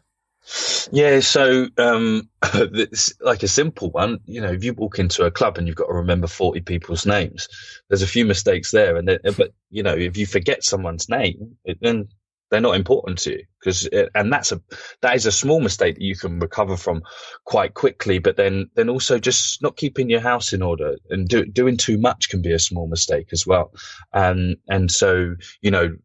Yeah, 0.93 1.21
so 1.21 1.69
um, 1.79 2.29
it's 2.43 3.15
like 3.21 3.43
a 3.43 3.49
simple 3.49 3.91
one. 3.91 4.19
You 4.27 4.41
know, 4.41 4.53
if 4.53 4.65
you 4.65 4.75
walk 4.75 4.99
into 4.99 5.25
a 5.25 5.31
club 5.31 5.57
and 5.57 5.67
you've 5.67 5.77
got 5.77 5.87
to 5.87 5.95
remember 5.95 6.27
forty 6.27 6.61
people's 6.61 7.07
names, 7.07 7.49
there's 7.89 8.03
a 8.03 8.09
few 8.09 8.25
mistakes 8.25 8.73
there, 8.73 8.97
and 8.97 9.07
but 9.37 9.53
you 9.71 9.83
know, 9.83 9.95
if 9.95 10.17
you 10.17 10.27
forget 10.27 10.65
someone's 10.65 11.09
name, 11.09 11.57
it, 11.65 11.79
then 11.81 12.09
they're 12.51 12.61
not 12.61 12.77
important 12.77 13.19
to 13.19 13.33
you 13.33 13.45
because 13.61 13.89
eh, 13.93 14.07
and 14.15 14.33
that's 14.33 14.53
a 14.53 14.61
that 15.03 15.17
is 15.17 15.27
a 15.27 15.33
small 15.33 15.61
mistake 15.61 15.97
that 15.97 16.05
you 16.05 16.17
can 16.17 16.39
recover 16.39 16.77
from 16.77 17.03
quite 17.45 17.75
quickly 17.75 18.19
but 18.19 18.37
then 18.37 18.71
then 18.75 18.89
also 18.89 19.19
just 19.19 19.63
not 19.63 19.77
keeping 19.77 20.09
your 20.09 20.21
house 20.21 20.53
in 20.53 20.63
order 20.63 20.97
and 21.11 21.29
do, 21.29 21.45
doing 21.45 21.77
too 21.77 21.99
much 21.99 22.29
can 22.29 22.43
be 22.43 22.53
a 22.53 22.59
small 22.59 22.87
mistake 22.87 23.29
as 23.33 23.47
well. 23.47 23.73
And 24.13 24.57
and 24.69 24.91
so 24.91 25.35
you 25.63 25.71
know 25.71 25.97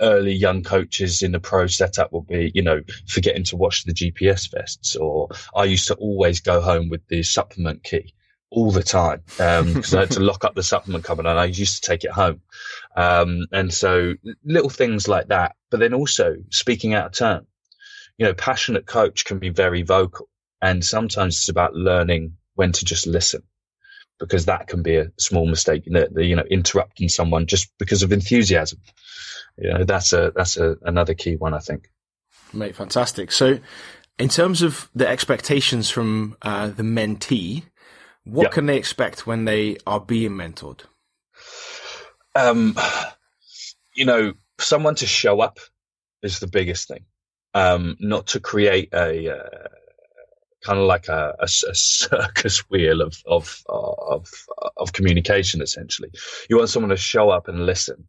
early 0.00 0.32
young 0.32 0.62
coaches 0.62 1.22
in 1.22 1.32
the 1.32 1.40
pro 1.40 1.66
setup 1.66 2.12
will 2.12 2.22
be 2.22 2.50
you 2.54 2.62
know 2.62 2.80
forgetting 3.08 3.44
to 3.44 3.56
wash 3.56 3.84
the 3.84 3.92
gps 3.92 4.50
vests 4.50 4.96
or 4.96 5.28
i 5.54 5.64
used 5.64 5.86
to 5.88 5.94
always 5.94 6.40
go 6.40 6.60
home 6.60 6.88
with 6.88 7.06
the 7.08 7.22
supplement 7.22 7.82
key 7.82 8.14
all 8.50 8.70
the 8.70 8.82
time 8.82 9.22
because 9.26 9.94
um, 9.94 9.98
I 9.98 10.02
had 10.02 10.12
to 10.12 10.20
lock 10.20 10.44
up 10.44 10.54
the 10.54 10.62
supplement 10.62 11.04
cupboard 11.04 11.26
and 11.26 11.38
I 11.38 11.46
used 11.46 11.82
to 11.82 11.88
take 11.88 12.04
it 12.04 12.12
home. 12.12 12.40
Um, 12.96 13.46
and 13.52 13.72
so 13.72 14.14
little 14.44 14.70
things 14.70 15.08
like 15.08 15.28
that, 15.28 15.56
but 15.70 15.80
then 15.80 15.94
also 15.94 16.36
speaking 16.50 16.94
out 16.94 17.06
of 17.06 17.12
turn. 17.12 17.46
You 18.18 18.26
know, 18.26 18.34
passionate 18.34 18.86
coach 18.86 19.24
can 19.24 19.38
be 19.38 19.50
very 19.50 19.82
vocal 19.82 20.28
and 20.62 20.84
sometimes 20.84 21.36
it's 21.36 21.48
about 21.48 21.74
learning 21.74 22.36
when 22.54 22.72
to 22.72 22.84
just 22.84 23.06
listen. 23.06 23.42
because 24.18 24.46
that 24.46 24.66
can 24.66 24.82
be 24.82 24.96
a 24.96 25.12
small 25.18 25.46
mistake. 25.46 25.84
You 25.86 25.92
know, 25.92 26.06
you 26.16 26.36
know, 26.36 26.44
interrupting 26.50 27.08
someone 27.08 27.46
just 27.46 27.70
because 27.78 28.02
of 28.02 28.12
enthusiasm. 28.12 28.80
You 29.58 29.74
know, 29.74 29.84
that's 29.84 30.12
a 30.12 30.32
that's 30.34 30.56
a, 30.56 30.76
another 30.82 31.14
key 31.14 31.36
one, 31.36 31.54
I 31.54 31.58
think. 31.58 31.90
Mate, 32.52 32.76
fantastic. 32.76 33.32
So, 33.32 33.58
in 34.18 34.28
terms 34.28 34.62
of 34.62 34.88
the 34.94 35.08
expectations 35.08 35.90
from 35.90 36.36
uh, 36.42 36.68
the 36.68 36.82
mentee, 36.82 37.64
what 38.26 38.44
yep. 38.44 38.52
can 38.52 38.66
they 38.66 38.76
expect 38.76 39.26
when 39.26 39.44
they 39.44 39.76
are 39.86 40.00
being 40.00 40.32
mentored? 40.32 40.80
Um, 42.34 42.76
you 43.94 44.04
know, 44.04 44.34
someone 44.58 44.96
to 44.96 45.06
show 45.06 45.40
up 45.40 45.58
is 46.22 46.40
the 46.40 46.48
biggest 46.48 46.88
thing. 46.88 47.04
Um, 47.54 47.96
not 48.00 48.26
to 48.28 48.40
create 48.40 48.92
a 48.92 49.32
uh, 49.32 49.68
kind 50.62 50.78
of 50.78 50.86
like 50.86 51.08
a, 51.08 51.36
a, 51.38 51.44
a, 51.44 51.48
circus 51.74 52.68
wheel 52.68 53.00
of, 53.00 53.22
of 53.26 53.62
of 53.68 54.28
of 54.76 54.92
communication. 54.92 55.62
Essentially, 55.62 56.10
you 56.50 56.56
want 56.56 56.68
someone 56.68 56.90
to 56.90 56.96
show 56.96 57.30
up 57.30 57.48
and 57.48 57.64
listen, 57.64 58.04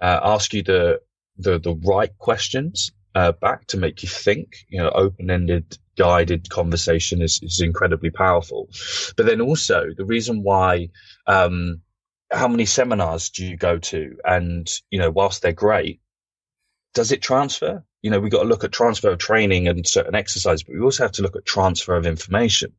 uh, 0.00 0.18
ask 0.22 0.52
you 0.54 0.62
the 0.62 1.00
the 1.36 1.58
the 1.58 1.74
right 1.84 2.16
questions 2.18 2.90
uh, 3.14 3.32
back 3.32 3.66
to 3.66 3.76
make 3.76 4.02
you 4.02 4.08
think. 4.08 4.56
You 4.68 4.78
know, 4.78 4.90
open 4.90 5.30
ended, 5.30 5.78
guided 5.98 6.48
conversation 6.48 7.20
is 7.20 7.40
is 7.42 7.60
incredibly 7.60 8.10
powerful. 8.10 8.68
But 9.16 9.26
then 9.26 9.40
also 9.40 9.88
the 9.96 10.06
reason 10.06 10.42
why. 10.42 10.88
Um, 11.26 11.82
how 12.30 12.48
many 12.48 12.66
seminars 12.66 13.30
do 13.30 13.42
you 13.42 13.56
go 13.56 13.78
to? 13.78 14.18
And, 14.22 14.70
you 14.90 14.98
know, 14.98 15.10
whilst 15.10 15.40
they're 15.40 15.52
great, 15.52 16.00
does 16.92 17.12
it 17.12 17.22
transfer? 17.22 17.84
You 18.02 18.10
know, 18.10 18.20
we've 18.20 18.32
got 18.32 18.42
to 18.42 18.48
look 18.48 18.64
at 18.64 18.72
transfer 18.72 19.10
of 19.10 19.18
training 19.18 19.66
and 19.68 19.86
certain 19.86 20.14
exercise, 20.14 20.62
but 20.62 20.74
we 20.74 20.80
also 20.82 21.04
have 21.04 21.12
to 21.12 21.22
look 21.22 21.36
at 21.36 21.46
transfer 21.46 21.96
of 21.96 22.06
information 22.06 22.72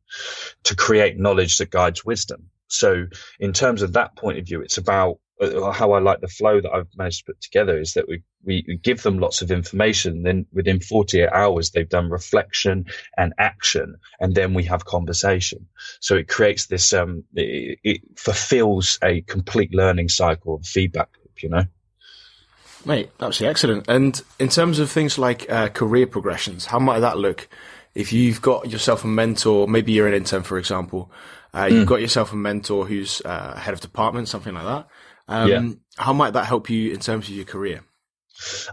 to 0.64 0.76
create 0.76 1.18
knowledge 1.18 1.58
that 1.58 1.70
guides 1.70 2.04
wisdom. 2.04 2.50
So 2.68 3.06
in 3.40 3.52
terms 3.52 3.82
of 3.82 3.94
that 3.94 4.16
point 4.16 4.38
of 4.38 4.46
view, 4.46 4.60
it's 4.62 4.78
about 4.78 5.18
how 5.40 5.92
I 5.92 6.00
like 6.00 6.20
the 6.20 6.28
flow 6.28 6.60
that 6.60 6.70
I've 6.70 6.88
managed 6.96 7.20
to 7.20 7.32
put 7.32 7.40
together 7.40 7.78
is 7.78 7.94
that 7.94 8.08
we, 8.08 8.22
we, 8.44 8.64
we 8.68 8.76
give 8.76 9.02
them 9.02 9.18
lots 9.18 9.40
of 9.40 9.50
information. 9.50 10.22
Then 10.22 10.46
within 10.52 10.80
48 10.80 11.28
hours, 11.30 11.70
they've 11.70 11.88
done 11.88 12.10
reflection 12.10 12.86
and 13.16 13.32
action. 13.38 13.96
And 14.20 14.34
then 14.34 14.52
we 14.52 14.64
have 14.64 14.84
conversation. 14.84 15.66
So 16.00 16.16
it 16.16 16.28
creates 16.28 16.66
this, 16.66 16.92
um, 16.92 17.24
it, 17.34 17.78
it 17.82 18.00
fulfills 18.16 18.98
a 19.02 19.22
complete 19.22 19.72
learning 19.72 20.10
cycle 20.10 20.56
of 20.56 20.66
feedback 20.66 21.08
loop, 21.18 21.42
you 21.42 21.48
know? 21.48 21.64
Mate, 22.84 23.10
absolutely 23.20 23.50
excellent. 23.50 23.88
And 23.88 24.20
in 24.38 24.48
terms 24.48 24.78
of 24.78 24.90
things 24.90 25.18
like 25.18 25.50
uh, 25.50 25.68
career 25.68 26.06
progressions, 26.06 26.66
how 26.66 26.78
might 26.78 27.00
that 27.00 27.18
look? 27.18 27.48
If 27.94 28.12
you've 28.12 28.42
got 28.42 28.70
yourself 28.70 29.04
a 29.04 29.08
mentor, 29.08 29.66
maybe 29.66 29.92
you're 29.92 30.06
an 30.06 30.14
intern, 30.14 30.42
for 30.42 30.58
example, 30.58 31.10
uh, 31.52 31.68
you've 31.70 31.84
mm. 31.84 31.88
got 31.88 32.00
yourself 32.00 32.32
a 32.32 32.36
mentor 32.36 32.86
who's 32.86 33.20
uh, 33.24 33.56
head 33.56 33.74
of 33.74 33.80
department, 33.80 34.28
something 34.28 34.54
like 34.54 34.64
that. 34.64 34.86
Um, 35.30 35.48
yeah. 35.48 35.70
How 35.96 36.12
might 36.12 36.34
that 36.34 36.46
help 36.46 36.68
you 36.70 36.92
in 36.92 37.00
terms 37.00 37.28
of 37.28 37.34
your 37.34 37.44
career? 37.44 37.82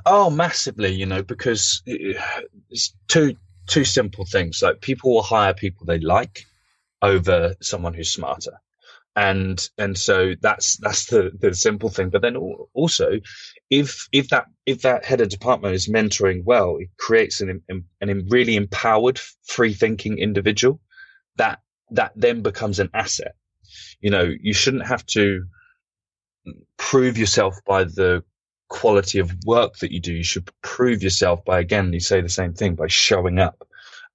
Oh, 0.06 0.30
massively, 0.30 0.94
you 0.94 1.06
know, 1.06 1.24
because 1.24 1.82
it's 1.86 2.94
two 3.08 3.36
two 3.68 3.86
simple 3.86 4.26
things. 4.26 4.62
Like 4.62 4.82
people 4.82 5.14
will 5.14 5.22
hire 5.22 5.54
people 5.54 5.86
they 5.86 6.00
like 6.00 6.46
over 7.02 7.56
someone 7.62 7.94
who's 7.94 8.12
smarter 8.12 8.60
and 9.18 9.70
and 9.80 9.98
so 9.98 10.36
that's 10.42 10.78
that's 10.78 11.08
the 11.08 11.32
the 11.40 11.54
simple 11.56 11.90
thing 11.90 12.10
but 12.10 12.22
then 12.22 12.36
also 12.36 13.20
if 13.68 14.08
if 14.12 14.30
that 14.30 14.46
if 14.68 14.84
that 14.84 15.06
head 15.06 15.22
of 15.22 15.28
department 15.28 15.74
is 15.74 15.88
mentoring 15.88 16.44
well 16.44 16.78
it 16.80 16.90
creates 17.00 17.42
an 17.42 17.64
an 17.68 18.28
really 18.30 18.56
empowered 18.56 19.20
free 19.44 19.74
thinking 19.74 20.20
individual 20.20 20.80
that 21.36 21.60
that 21.90 22.12
then 22.16 22.44
becomes 22.44 22.78
an 22.80 22.92
asset 22.94 23.34
you 24.00 24.12
know 24.12 24.32
you 24.40 24.54
shouldn't 24.54 24.86
have 24.86 25.04
to 25.08 25.46
prove 26.78 27.18
yourself 27.18 27.60
by 27.66 27.84
the 27.84 28.24
quality 28.70 29.20
of 29.20 29.34
work 29.46 29.78
that 29.78 29.92
you 29.92 30.00
do 30.00 30.14
you 30.14 30.24
should 30.24 30.50
prove 30.62 31.02
yourself 31.02 31.44
by 31.46 31.60
again 31.60 31.94
you 31.94 32.00
say 32.00 32.20
the 32.20 32.28
same 32.28 32.54
thing 32.54 32.76
by 32.76 32.88
showing 32.88 33.40
up 33.40 33.68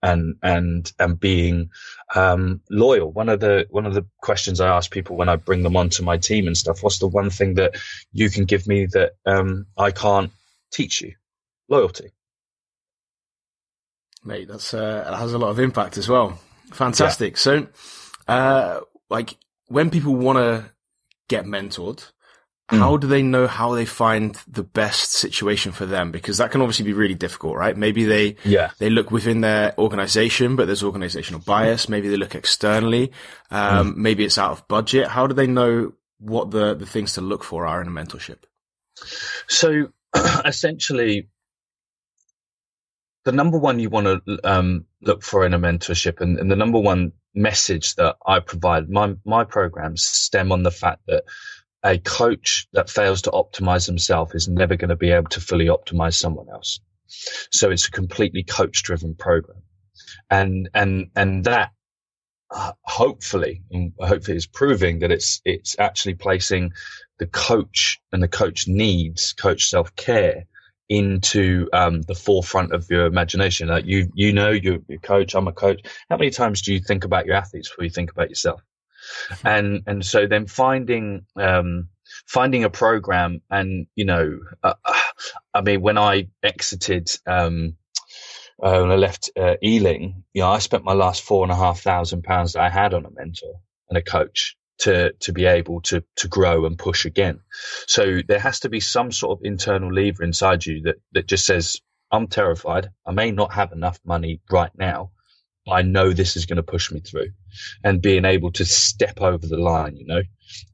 and 0.03 0.37
and 0.43 0.93
and 0.99 1.19
being 1.19 1.71
um, 2.15 2.61
loyal. 2.71 3.11
One 3.11 3.29
of 3.29 3.41
the 3.41 3.67
one 3.71 3.87
of 3.87 3.95
the 3.95 4.05
questions 4.21 4.61
I 4.61 4.69
ask 4.69 4.91
people 4.91 5.17
when 5.17 5.29
I 5.29 5.37
bring 5.37 5.63
them 5.63 5.77
onto 5.77 6.03
my 6.03 6.19
team 6.19 6.47
and 6.47 6.57
stuff: 6.57 6.83
What's 6.83 6.99
the 6.99 7.07
one 7.07 7.31
thing 7.31 7.55
that 7.55 7.77
you 8.13 8.29
can 8.29 8.45
give 8.45 8.67
me 8.67 8.87
that 8.87 9.13
um, 9.25 9.67
I 9.79 9.93
can't 9.93 10.31
teach 10.73 11.01
you? 11.01 11.15
Loyalty. 11.69 12.11
Mate, 14.25 14.49
that's 14.49 14.75
uh, 14.75 15.05
that 15.09 15.17
has 15.17 15.33
a 15.33 15.39
lot 15.39 15.51
of 15.51 15.59
impact 15.59 15.97
as 15.97 16.09
well. 16.09 16.39
Fantastic. 16.73 17.35
Yeah. 17.35 17.39
So, 17.39 17.67
uh, 18.29 18.81
like 19.09 19.37
when 19.69 19.91
people 19.91 20.15
want 20.15 20.39
to 20.39 20.71
get 21.29 21.45
mentored. 21.45 22.11
How 22.79 22.97
do 22.97 23.07
they 23.07 23.23
know 23.23 23.47
how 23.47 23.75
they 23.75 23.85
find 23.85 24.35
the 24.49 24.63
best 24.63 25.13
situation 25.13 25.73
for 25.73 25.87
them? 25.87 26.11
Because 26.11 26.39
that 26.39 26.51
can 26.51 26.63
obviously 26.63 26.87
be 26.87 26.93
really 26.93 27.15
difficult, 27.15 27.57
right? 27.57 27.77
Maybe 27.77 28.05
they, 28.05 28.37
yeah. 28.45 28.71
they 28.79 28.89
look 28.91 29.11
within 29.11 29.43
their 29.43 29.79
organization, 29.79 30.57
but 30.57 30.67
there's 30.67 30.83
organizational 30.83 31.41
bias. 31.41 31.89
Maybe 31.89 32.09
they 32.09 32.17
look 32.17 32.35
externally. 32.35 33.13
Um, 33.51 33.93
mm. 33.93 33.97
maybe 33.97 34.25
it's 34.25 34.39
out 34.39 34.53
of 34.53 34.67
budget. 34.69 35.09
How 35.09 35.27
do 35.27 35.35
they 35.35 35.47
know 35.47 35.93
what 36.19 36.51
the, 36.51 36.75
the 36.75 36.87
things 36.87 37.15
to 37.15 37.21
look 37.21 37.45
for 37.45 37.67
are 37.67 37.83
in 37.83 37.89
a 37.89 37.91
mentorship? 37.91 38.39
So 39.49 39.89
essentially, 40.45 41.29
the 43.25 43.33
number 43.33 43.59
one 43.59 43.79
you 43.79 43.91
want 43.91 44.07
to 44.07 44.39
um, 44.45 44.87
look 45.01 45.23
for 45.23 45.45
in 45.45 45.55
a 45.55 45.59
mentorship 45.59 46.21
and, 46.21 46.39
and, 46.39 46.51
the 46.51 46.57
number 46.57 46.79
one 46.79 47.13
message 47.35 47.95
that 47.97 48.17
I 48.27 48.41
provide, 48.41 48.89
my, 48.89 49.15
my 49.25 49.45
programs 49.45 50.05
stem 50.05 50.53
on 50.53 50.63
the 50.63 50.71
fact 50.71 51.03
that 51.07 51.25
a 51.85 51.99
coach 51.99 52.69
that 52.73 52.91
fails 52.91 53.23
to 53.23 53.31
optimize 53.31 53.87
himself 53.87 54.35
is 54.35 54.49
never 54.49 54.77
going 54.77 54.91
to 54.91 54.97
be 54.97 55.11
able 55.11 55.29
to 55.31 55.41
fully 55.41 55.67
optimize 55.67 56.15
someone 56.15 56.49
else. 56.49 56.81
So 57.51 57.71
it's 57.71 57.89
a 57.89 57.91
completely 57.91 58.43
coach 58.43 58.83
driven 58.83 59.15
program. 59.15 59.63
And, 60.31 60.71
and, 60.75 61.11
and 61.17 61.45
that 61.45 61.73
uh, 62.51 62.73
hopefully, 62.83 63.63
hopefully 63.99 64.37
is 64.37 64.47
proving 64.47 65.01
that 65.01 65.11
it's, 65.11 65.41
it's 65.45 65.77
actually 65.79 66.15
placing 66.15 66.73
the 67.19 67.27
coach 67.27 68.01
and 68.13 68.23
the 68.23 68.29
coach 68.29 68.69
needs, 68.69 69.33
coach 69.33 69.69
self 69.69 69.95
care 69.97 70.45
into 70.89 71.69
um, 71.73 72.03
the 72.03 72.15
forefront 72.15 72.73
of 72.73 72.91
your 72.91 73.07
imagination. 73.07 73.69
Like 73.69 73.87
you, 73.87 74.11
you 74.15 74.33
know, 74.33 74.51
you're, 74.51 74.81
you're 74.89 74.99
a 74.99 75.07
coach. 75.07 75.35
I'm 75.35 75.49
a 75.49 75.53
coach. 75.53 75.81
How 76.11 76.17
many 76.19 76.31
times 76.31 76.63
do 76.63 76.75
you 76.75 76.81
think 76.81 77.05
about 77.05 77.27
your 77.27 77.37
athletes 77.37 77.71
before 77.71 77.85
you 77.85 77.91
think 77.91 78.11
about 78.11 78.29
yourself? 78.29 78.63
and 79.45 79.83
and 79.87 80.05
so 80.05 80.27
then 80.27 80.47
finding 80.47 81.27
um, 81.37 81.89
finding 82.27 82.65
a 82.65 82.71
program 82.71 83.41
and 83.51 83.87
you 83.95 84.05
know 84.05 84.39
uh, 84.63 84.75
I 85.55 85.61
mean 85.63 85.83
when 85.83 85.99
I 85.99 86.29
exited 86.43 87.11
um, 87.27 87.77
uh, 88.63 88.81
when 88.81 88.93
I 88.93 88.97
left 88.97 89.31
uh, 89.37 89.57
Ealing, 89.63 90.23
you 90.33 90.43
know, 90.43 90.51
I 90.51 90.59
spent 90.59 90.85
my 90.85 90.93
last 90.93 91.23
four 91.23 91.43
and 91.43 91.51
a 91.51 91.57
half 91.57 91.81
thousand 91.81 92.23
pounds 92.23 92.53
that 92.53 92.63
I 92.63 92.69
had 92.69 92.95
on 92.95 93.05
a 93.05 93.11
mentor 93.11 93.61
and 93.89 93.99
a 93.99 94.03
coach 94.03 94.57
to 94.79 95.13
to 95.21 95.33
be 95.33 95.47
able 95.47 95.81
to 95.83 96.05
to 96.17 96.29
grow 96.29 96.65
and 96.67 96.79
push 96.79 97.05
again. 97.05 97.41
So 97.87 98.21
there 98.27 98.39
has 98.39 98.61
to 98.61 98.69
be 98.69 98.81
some 98.81 99.11
sort 99.11 99.39
of 99.39 99.45
internal 99.45 99.93
lever 99.93 100.23
inside 100.23 100.65
you 100.65 100.83
that 100.83 100.97
that 101.13 101.27
just 101.27 101.45
says, 101.45 101.81
"I'm 102.11 102.29
terrified. 102.29 102.91
I 103.07 103.13
may 103.13 103.33
not 103.33 103.53
have 103.53 103.73
enough 103.73 103.99
money 104.05 104.41
right 104.51 104.73
now, 104.77 105.11
I 105.69 105.83
know 105.83 106.13
this 106.13 106.37
is 106.37 106.47
going 106.47 106.57
to 106.57 106.63
push 106.63 106.91
me 106.91 107.01
through 107.01 107.33
and 107.85 108.03
being 108.03 108.25
able 108.25 108.51
to 108.53 108.65
step 108.65 109.21
over 109.21 109.47
the 109.47 109.59
line, 109.59 109.97
you 109.97 110.07
know, 110.07 110.23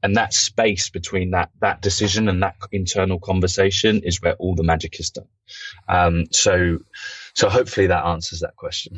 and 0.01 0.15
that 0.15 0.33
space 0.33 0.89
between 0.89 1.31
that, 1.31 1.51
that 1.61 1.81
decision 1.81 2.27
and 2.27 2.41
that 2.41 2.55
internal 2.71 3.19
conversation 3.19 4.01
is 4.03 4.21
where 4.21 4.33
all 4.33 4.55
the 4.55 4.63
magic 4.63 4.99
is 4.99 5.11
done. 5.11 5.27
Um, 5.87 6.25
so, 6.31 6.79
so 7.33 7.49
hopefully 7.49 7.87
that 7.87 8.05
answers 8.05 8.39
that 8.39 8.55
question. 8.55 8.97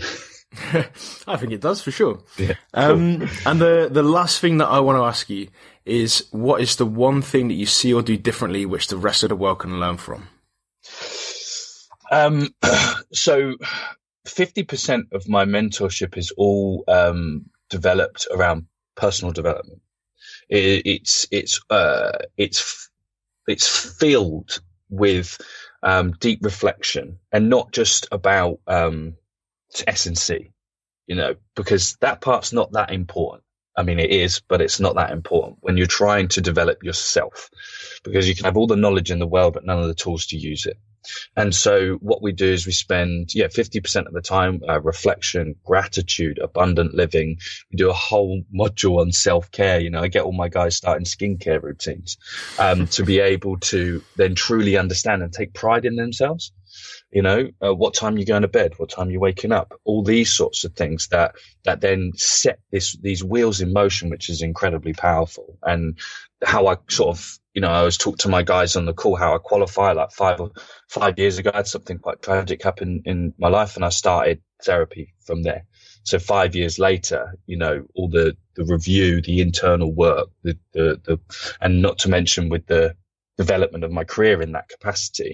I 1.28 1.38
think 1.38 1.52
it 1.52 1.62
does 1.62 1.82
for 1.82 1.92
sure. 1.92 2.22
Yeah, 2.38 2.54
um, 2.74 3.20
cool. 3.20 3.30
and 3.46 3.62
the, 3.62 3.90
the 3.92 4.04
last 4.04 4.40
thing 4.40 4.58
that 4.58 4.68
I 4.68 4.80
want 4.80 4.98
to 4.98 5.04
ask 5.04 5.30
you 5.30 5.48
is 5.86 6.26
what 6.32 6.62
is 6.62 6.76
the 6.78 6.86
one 6.86 7.22
thing 7.22 7.48
that 7.50 7.56
you 7.56 7.66
see 7.66 7.94
or 7.94 8.02
do 8.02 8.16
differently 8.16 8.66
which 8.66 8.88
the 8.88 8.98
rest 8.98 9.24
of 9.24 9.30
the 9.30 9.36
world 9.36 9.60
can 9.60 9.80
learn 9.80 9.98
from? 9.98 10.28
Um, 12.12 12.54
so 13.14 13.56
50% 14.28 15.14
of 15.14 15.28
my 15.30 15.46
mentorship 15.46 16.18
is 16.18 16.32
all 16.38 16.84
um, 16.88 17.46
developed 17.70 18.28
around 18.32 18.68
personal 18.96 19.34
development. 19.34 19.82
It, 20.50 20.84
it's 20.86 21.28
it's 21.32 21.62
uh, 21.70 22.20
it's 22.38 22.90
it's 23.48 23.68
filled 24.00 24.62
with 24.90 25.40
um, 25.84 26.14
deep 26.14 26.40
reflection 26.44 27.20
and 27.32 27.50
not 27.50 27.72
just 27.72 28.08
about 28.12 28.60
um, 28.68 29.16
S 29.88 30.06
and 30.08 30.18
C, 30.18 30.52
you 31.08 31.16
know, 31.16 31.36
because 31.56 31.98
that 32.02 32.22
part's 32.22 32.54
not 32.54 32.74
that 32.74 32.92
important. 32.92 33.44
I 33.78 33.84
mean, 33.84 34.00
it 34.00 34.12
is, 34.12 34.42
but 34.48 34.62
it's 34.62 34.80
not 34.80 34.96
that 34.96 35.12
important 35.12 35.58
when 35.62 35.78
you're 35.78 35.88
trying 35.88 36.30
to 36.30 36.42
develop 36.42 36.84
yourself 36.84 37.50
because 38.04 38.28
you 38.30 38.36
can 38.36 38.46
have 38.46 38.58
all 38.58 38.68
the 38.68 38.76
knowledge 38.76 39.12
in 39.12 39.20
the 39.20 39.28
world, 39.28 39.54
but 39.54 39.66
none 39.66 39.80
of 39.82 39.88
the 39.88 39.96
tools 39.96 40.28
to 40.28 40.38
use 40.38 40.66
it. 40.66 40.78
And 41.36 41.54
so 41.54 41.96
what 41.96 42.22
we 42.22 42.32
do 42.32 42.46
is 42.46 42.66
we 42.66 42.72
spend, 42.72 43.34
yeah, 43.34 43.48
50% 43.48 44.08
of 44.08 44.14
the 44.14 44.22
time, 44.22 44.62
uh, 44.68 44.82
reflection, 44.82 45.56
gratitude, 45.66 46.40
abundant 46.40 46.94
living. 46.94 47.38
We 47.72 47.78
do 47.78 47.90
a 47.90 47.94
whole 47.94 48.44
module 48.54 49.02
on 49.02 49.12
self 49.12 49.52
care. 49.52 49.80
You 49.80 49.90
know, 49.90 50.02
I 50.02 50.08
get 50.08 50.24
all 50.24 50.34
my 50.34 50.50
guys 50.50 50.76
starting 50.76 51.06
skincare 51.06 51.62
routines, 51.62 52.18
um, 52.60 52.88
to 52.96 53.04
be 53.04 53.20
able 53.20 53.58
to 53.58 54.04
then 54.16 54.36
truly 54.36 54.78
understand 54.78 55.24
and 55.24 55.34
take 55.34 55.54
pride 55.54 55.86
in 55.86 55.96
themselves 55.96 56.52
you 57.12 57.22
know 57.22 57.50
uh, 57.66 57.74
what 57.74 57.94
time 57.94 58.18
you're 58.18 58.26
going 58.26 58.42
to 58.42 58.48
bed 58.48 58.74
what 58.78 58.90
time 58.90 59.10
you're 59.10 59.20
waking 59.20 59.52
up 59.52 59.74
all 59.84 60.04
these 60.04 60.32
sorts 60.32 60.64
of 60.64 60.74
things 60.74 61.08
that 61.10 61.36
that 61.64 61.82
then 61.82 62.12
set 62.16 62.60
this 62.72 62.96
these 63.02 63.24
wheels 63.24 63.62
in 63.62 63.74
motion 63.74 64.10
which 64.10 64.30
is 64.30 64.42
incredibly 64.42 64.94
powerful 64.94 65.58
and 65.64 65.98
how 66.44 66.68
i 66.68 66.78
sort 66.90 67.18
of 67.18 67.40
you 67.54 67.62
know 67.62 67.70
i 67.70 67.84
was 67.84 67.98
talk 67.98 68.18
to 68.20 68.30
my 68.30 68.44
guys 68.44 68.76
on 68.76 68.86
the 68.86 68.94
call 68.94 69.16
how 69.16 69.36
i 69.36 69.40
qualify 69.40 69.94
like 69.94 70.12
five 70.12 70.40
five 70.90 71.20
years 71.20 71.40
ago 71.40 71.52
i 71.54 71.58
had 71.58 71.68
something 71.68 72.00
quite 72.00 72.22
tragic 72.22 72.64
happen 72.64 73.04
in 73.06 73.34
my 73.40 73.50
life 73.50 73.76
and 73.76 73.86
i 73.86 73.90
started 73.90 74.42
therapy 74.64 75.14
from 75.26 75.44
there 75.44 75.66
so 76.04 76.20
five 76.20 76.56
years 76.56 76.80
later 76.80 77.34
you 77.48 77.58
know 77.58 77.86
all 77.96 78.10
the 78.10 78.36
the 78.56 78.66
review 78.66 79.22
the 79.22 79.42
internal 79.42 79.94
work 79.94 80.30
the 80.44 80.58
the, 80.74 81.02
the 81.06 81.20
and 81.62 81.82
not 81.82 82.00
to 82.00 82.10
mention 82.10 82.50
with 82.50 82.66
the 82.68 82.96
development 83.38 83.84
of 83.84 83.92
my 83.92 84.04
career 84.04 84.42
in 84.42 84.54
that 84.54 84.70
capacity 84.70 85.34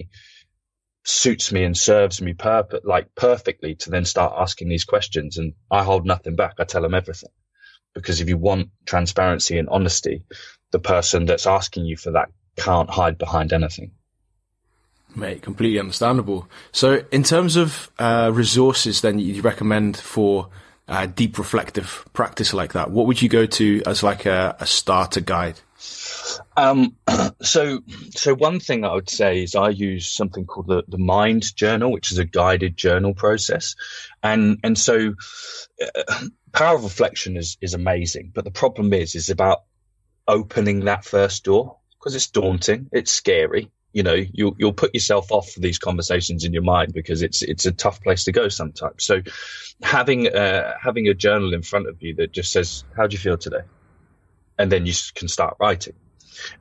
suits 1.04 1.52
me 1.52 1.64
and 1.64 1.76
serves 1.76 2.20
me 2.20 2.34
perfect, 2.34 2.84
like 2.86 3.14
perfectly 3.14 3.74
to 3.76 3.90
then 3.90 4.04
start 4.04 4.34
asking 4.36 4.68
these 4.68 4.84
questions. 4.84 5.38
And 5.38 5.54
I 5.70 5.82
hold 5.84 6.06
nothing 6.06 6.36
back. 6.36 6.54
I 6.58 6.64
tell 6.64 6.82
them 6.82 6.94
everything 6.94 7.30
because 7.94 8.20
if 8.20 8.28
you 8.28 8.38
want 8.38 8.70
transparency 8.86 9.58
and 9.58 9.68
honesty, 9.68 10.24
the 10.70 10.78
person 10.78 11.26
that's 11.26 11.46
asking 11.46 11.86
you 11.86 11.96
for 11.96 12.12
that 12.12 12.30
can't 12.56 12.90
hide 12.90 13.18
behind 13.18 13.52
anything. 13.52 13.92
Mate, 15.14 15.42
completely 15.42 15.78
understandable. 15.78 16.48
So, 16.70 17.04
in 17.10 17.22
terms 17.22 17.56
of 17.56 17.90
uh, 17.98 18.30
resources, 18.32 19.00
then 19.00 19.18
you 19.18 19.40
recommend 19.40 19.96
for 19.96 20.48
uh, 20.88 21.06
deep 21.06 21.38
reflective 21.38 22.04
practice 22.12 22.54
like 22.54 22.72
that, 22.72 22.90
what 22.90 23.06
would 23.06 23.20
you 23.20 23.28
go 23.28 23.46
to 23.46 23.82
as 23.86 24.02
like 24.02 24.26
a, 24.26 24.56
a 24.58 24.66
starter 24.66 25.20
guide? 25.20 25.60
Um, 26.56 26.96
so, 27.42 27.80
so 28.10 28.34
one 28.34 28.58
thing 28.58 28.84
I 28.84 28.94
would 28.94 29.10
say 29.10 29.42
is 29.42 29.54
I 29.54 29.68
use 29.68 30.08
something 30.08 30.46
called 30.46 30.66
the, 30.66 30.84
the 30.88 30.98
Mind 30.98 31.54
Journal, 31.54 31.92
which 31.92 32.10
is 32.10 32.18
a 32.18 32.24
guided 32.24 32.76
journal 32.76 33.14
process, 33.14 33.76
and 34.22 34.58
and 34.64 34.78
so 34.78 35.14
uh, 35.82 36.24
power 36.52 36.76
of 36.76 36.84
reflection 36.84 37.36
is 37.36 37.56
is 37.60 37.74
amazing, 37.74 38.32
but 38.34 38.44
the 38.44 38.50
problem 38.50 38.92
is 38.92 39.14
is 39.14 39.30
about 39.30 39.62
opening 40.28 40.84
that 40.84 41.04
first 41.04 41.44
door 41.44 41.78
because 41.98 42.14
it's 42.14 42.28
daunting, 42.28 42.88
it's 42.92 43.10
scary. 43.10 43.70
You 43.92 44.02
know, 44.02 44.14
you'll 44.14 44.54
you'll 44.58 44.74
put 44.74 44.94
yourself 44.94 45.32
off 45.32 45.50
for 45.50 45.60
these 45.60 45.78
conversations 45.78 46.44
in 46.44 46.52
your 46.52 46.62
mind 46.62 46.92
because 46.92 47.22
it's 47.22 47.42
it's 47.42 47.66
a 47.66 47.72
tough 47.72 48.02
place 48.02 48.24
to 48.24 48.32
go 48.32 48.48
sometimes. 48.48 49.02
So, 49.02 49.22
having 49.82 50.28
uh, 50.28 50.74
having 50.80 51.08
a 51.08 51.14
journal 51.14 51.54
in 51.54 51.62
front 51.62 51.88
of 51.88 52.00
you 52.02 52.14
that 52.16 52.30
just 52.30 52.52
says, 52.52 52.84
"How 52.94 53.06
do 53.06 53.14
you 53.14 53.18
feel 53.18 53.38
today?" 53.38 53.62
and 54.58 54.70
then 54.70 54.84
you 54.84 54.92
can 55.14 55.28
start 55.28 55.56
writing. 55.60 55.94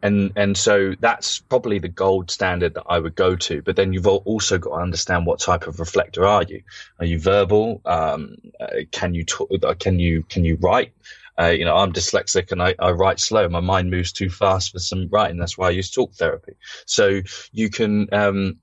And 0.02 0.32
and 0.36 0.58
so 0.58 0.94
that's 1.00 1.40
probably 1.40 1.80
the 1.80 1.88
gold 1.90 2.32
standard 2.32 2.76
that 2.76 2.86
I 2.90 2.98
would 2.98 3.16
go 3.16 3.36
to. 3.36 3.62
But 3.62 3.76
then 3.76 3.94
you've 3.94 4.08
also 4.08 4.58
got 4.58 4.76
to 4.76 4.82
understand 4.82 5.26
what 5.26 5.40
type 5.40 5.68
of 5.68 5.80
reflector 5.80 6.26
are 6.26 6.44
you? 6.44 6.64
Are 7.00 7.06
you 7.06 7.20
verbal? 7.20 7.82
Um, 7.86 8.38
uh, 8.60 8.68
can 8.92 9.14
you 9.14 9.24
talk, 9.24 9.50
uh, 9.64 9.76
can 9.76 10.00
you 10.00 10.24
can 10.24 10.46
you 10.46 10.58
write? 10.60 10.94
Uh, 11.40 11.50
you 11.50 11.66
know, 11.66 11.76
I'm 11.76 11.94
dyslexic 11.94 12.52
and 12.52 12.62
I, 12.62 12.76
I 12.80 12.92
write 12.92 13.20
slow. 13.20 13.48
My 13.48 13.60
mind 13.60 13.92
moves 13.92 14.12
too 14.12 14.30
fast 14.30 14.72
for 14.72 14.80
some 14.80 15.08
writing. 15.12 15.38
That's 15.38 15.58
why 15.58 15.68
I 15.68 15.72
use 15.72 15.92
talk 15.92 16.14
therapy. 16.14 16.54
So 16.86 17.22
you 17.52 17.70
can 17.70 18.12
um, 18.12 18.58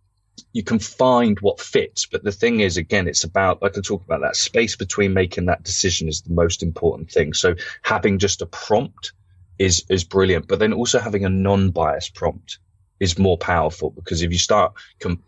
you 0.53 0.63
can 0.63 0.79
find 0.79 1.39
what 1.41 1.61
fits. 1.61 2.07
But 2.07 2.25
the 2.25 2.33
thing 2.33 2.61
is, 2.61 2.77
again, 2.77 3.09
it's 3.09 3.25
about, 3.25 3.63
like 3.63 3.77
I 3.77 3.81
talk 3.81 4.05
about 4.05 4.21
that 4.23 4.37
space 4.37 4.77
between 4.77 5.13
making 5.13 5.47
that 5.47 5.63
decision 5.63 6.09
is 6.09 6.23
the 6.23 6.33
most 6.33 6.63
important 6.63 7.11
thing. 7.11 7.35
So 7.35 7.55
having 7.83 8.19
just 8.19 8.43
a 8.43 8.47
prompt 8.47 9.13
is 9.59 9.85
is 9.89 10.05
brilliant. 10.05 10.49
But 10.49 10.59
then 10.59 10.73
also 10.73 10.99
having 10.99 11.25
a 11.25 11.29
non-biased 11.29 12.15
prompt 12.15 12.59
is 13.01 13.19
more 13.19 13.39
powerful 13.39 13.91
because 13.91 14.23
if 14.23 14.33
you 14.33 14.39
start 14.39 14.73
com- 15.01 15.23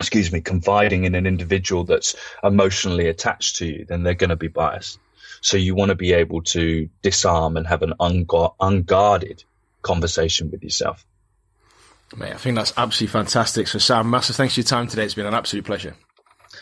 excuse 0.00 0.32
me 0.32 0.40
confiding 0.40 1.04
in 1.04 1.14
an 1.14 1.26
individual 1.26 1.84
that's 1.84 2.16
emotionally 2.42 3.08
attached 3.08 3.56
to 3.56 3.66
you, 3.66 3.84
then 3.88 4.02
they're 4.02 4.14
going 4.14 4.30
to 4.30 4.36
be 4.36 4.48
biased. 4.48 4.98
So 5.44 5.58
you 5.58 5.74
want 5.74 5.90
to 5.90 5.94
be 5.94 6.14
able 6.14 6.40
to 6.42 6.88
disarm 7.02 7.58
and 7.58 7.66
have 7.66 7.82
an 7.82 7.92
unguarded 8.00 9.44
conversation 9.82 10.50
with 10.50 10.64
yourself. 10.64 11.04
Mate, 12.16 12.32
I 12.32 12.36
think 12.38 12.56
that's 12.56 12.72
absolutely 12.78 13.12
fantastic. 13.12 13.68
So, 13.68 13.78
Sam, 13.78 14.08
massive 14.08 14.36
thanks 14.36 14.54
for 14.54 14.60
your 14.60 14.64
time 14.66 14.86
today. 14.86 15.04
It's 15.04 15.12
been 15.12 15.26
an 15.26 15.34
absolute 15.34 15.66
pleasure. 15.66 15.96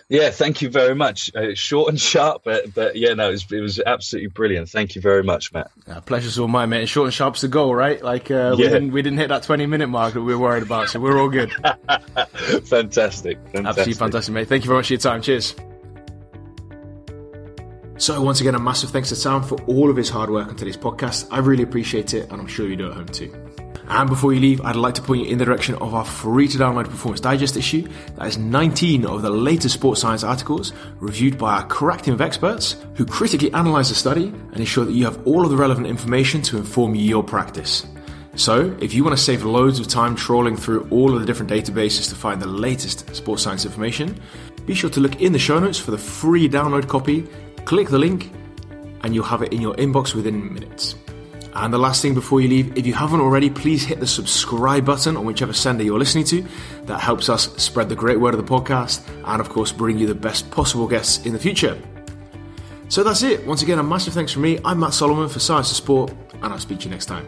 Yeah, 0.09 0.31
thank 0.31 0.63
you 0.63 0.69
very 0.69 0.97
much. 0.97 1.31
Uh, 1.33 1.55
short 1.55 1.91
and 1.91 2.01
sharp, 2.01 2.43
but 2.45 2.75
but 2.75 2.97
yeah, 2.97 3.15
no, 3.15 3.29
it 3.29 3.33
was, 3.33 3.53
it 3.53 3.61
was 3.61 3.79
absolutely 3.79 4.29
brilliant. 4.29 4.69
Thank 4.69 4.97
you 4.97 5.01
very 5.01 5.23
much, 5.23 5.53
Matt. 5.53 5.71
Yeah, 5.87 6.01
pleasure's 6.01 6.39
all 6.39 6.49
mine, 6.49 6.71
mate. 6.71 6.89
short 6.89 7.07
and 7.07 7.15
sharp's 7.15 7.43
the 7.43 7.49
goal, 7.49 7.75
right? 7.75 8.03
Like 8.03 8.31
uh, 8.31 8.57
we 8.57 8.65
didn't 8.65 8.91
we 8.91 9.03
didn't 9.03 9.19
hit 9.19 9.29
that 9.29 9.45
twenty 9.45 9.67
minute 9.67 9.89
mark 9.89 10.15
that 10.15 10.23
we 10.23 10.35
were 10.35 10.41
worried 10.41 10.65
about, 10.65 10.89
so 10.89 10.99
we're 10.99 11.21
all 11.21 11.29
good. 11.29 11.53
fantastic, 12.65 13.39
fantastic, 13.39 13.39
absolutely 13.55 13.95
fantastic, 13.95 14.35
mate. 14.35 14.49
Thank 14.49 14.65
you 14.65 14.69
very 14.69 14.81
much 14.81 14.89
for 14.89 14.95
your 14.95 15.01
time. 15.01 15.23
Cheers. 15.23 15.55
So 18.03 18.21
once 18.21 18.41
again, 18.41 18.57
a 18.57 18.59
massive 18.59 18.91
thanks 18.91 19.11
to 19.11 19.15
Sam 19.15 19.45
for 19.45 19.63
all 19.67 19.89
of 19.89 19.95
his 19.95 20.09
hard 20.09 20.29
work 20.29 20.49
on 20.49 20.57
today's 20.57 20.77
podcast. 20.77 21.29
I 21.31 21.39
really 21.39 21.63
appreciate 21.63 22.15
it, 22.15 22.29
and 22.33 22.41
I'm 22.41 22.49
sure 22.49 22.69
you 22.69 22.75
do 22.75 22.91
at 22.91 22.95
home 22.95 23.07
too. 23.07 23.33
And 23.87 24.09
before 24.11 24.33
you 24.33 24.41
leave, 24.41 24.61
I'd 24.63 24.75
like 24.75 24.95
to 24.95 25.03
point 25.03 25.25
you 25.25 25.31
in 25.31 25.39
the 25.39 25.45
direction 25.45 25.77
of 25.77 25.95
our 25.95 26.05
free 26.05 26.49
to 26.49 26.59
download 26.59 26.87
Performance 26.87 27.21
Digest 27.21 27.57
issue. 27.57 27.87
That 28.17 28.27
is 28.27 28.39
19 28.39 29.07
of 29.07 29.23
the 29.23 29.31
latest 29.31 29.77
sports 29.77 30.01
science 30.01 30.25
articles 30.25 30.73
reviewed 30.99 31.39
by 31.39 31.59
our 31.59 31.67
correct 31.69 32.07
team 32.07 32.15
of 32.15 32.21
experts 32.21 32.75
who 32.95 33.07
critically 33.07 33.53
analyze 33.53 33.89
the 33.89 33.95
study 33.95 34.25
and 34.25 34.57
ensure 34.57 34.85
that 34.85 34.95
you 34.95 35.05
have 35.05 35.25
all 35.25 35.45
of 35.45 35.53
the 35.53 35.57
relevant 35.57 35.87
information 35.87 36.43
to 36.43 36.57
inform 36.57 36.97
your 36.97 37.23
practice. 37.23 37.87
So, 38.35 38.77
if 38.81 38.95
you 38.95 39.05
want 39.05 39.17
to 39.17 39.23
save 39.23 39.45
loads 39.45 39.79
of 39.79 39.87
time 39.87 40.17
trawling 40.17 40.57
through 40.57 40.89
all 40.91 41.15
of 41.15 41.21
the 41.21 41.27
different 41.27 41.53
databases 41.53 42.09
to 42.09 42.17
find 42.17 42.43
the 42.43 42.49
latest 42.49 43.15
sports 43.15 43.45
science 43.45 43.65
information, 43.65 44.21
be 44.67 44.75
sure 44.75 44.91
to 44.91 44.99
look 44.99 45.21
in 45.21 45.33
the 45.33 45.39
show 45.39 45.61
notes 45.61 45.79
for 45.79 45.93
the 45.93 45.99
free 45.99 46.49
download 46.49 46.89
copy, 46.89 47.29
click 47.65 47.89
the 47.89 47.99
link, 47.99 48.33
and 49.03 49.15
you'll 49.15 49.25
have 49.25 49.43
it 49.43 49.53
in 49.53 49.61
your 49.61 49.75
inbox 49.75 50.15
within 50.15 50.53
minutes. 50.53 50.97
And 51.55 51.73
the 51.73 51.79
last 51.79 52.01
thing 52.01 52.15
before 52.15 52.41
you 52.41 52.49
leave, 52.49 52.79
if 52.79 52.87
you 52.87 52.95
haven't 52.95 53.21
already, 53.21 53.51
please 53.51 53.85
hit 53.85 54.01
the 54.01 54.07
subscribe 54.07 54.87
button 54.87 55.17
on 55.17 55.27
whichever 55.27 55.53
sender 55.53 55.85
you're 55.85 55.99
listening 55.99 56.25
to. 56.25 56.45
That 56.85 56.99
helps 56.99 57.29
us 57.29 57.55
spread 57.57 57.91
the 57.91 57.95
great 57.95 58.19
word 58.19 58.33
of 58.33 58.45
the 58.45 58.51
podcast 58.51 59.07
and, 59.27 59.41
of 59.41 59.51
course, 59.51 59.71
bring 59.71 59.99
you 59.99 60.07
the 60.07 60.15
best 60.15 60.51
possible 60.51 60.89
guests 60.89 61.27
in 61.27 61.35
the 61.35 61.39
future. 61.39 61.79
So 62.89 63.03
that's 63.03 63.23
it. 63.23 63.47
Once 63.47 63.63
again, 63.63 63.79
a 63.79 63.83
massive 63.83 64.15
thanks 64.15 64.33
from 64.33 64.43
me. 64.43 64.59
I'm 64.65 64.81
Matt 64.81 64.95
Solomon 64.95 65.29
for 65.29 65.41
Science 65.41 65.71
of 65.71 65.77
Sport, 65.77 66.15
and 66.43 66.53
I'll 66.53 66.59
speak 66.59 66.81
to 66.81 66.85
you 66.85 66.91
next 66.91 67.07
time. 67.07 67.27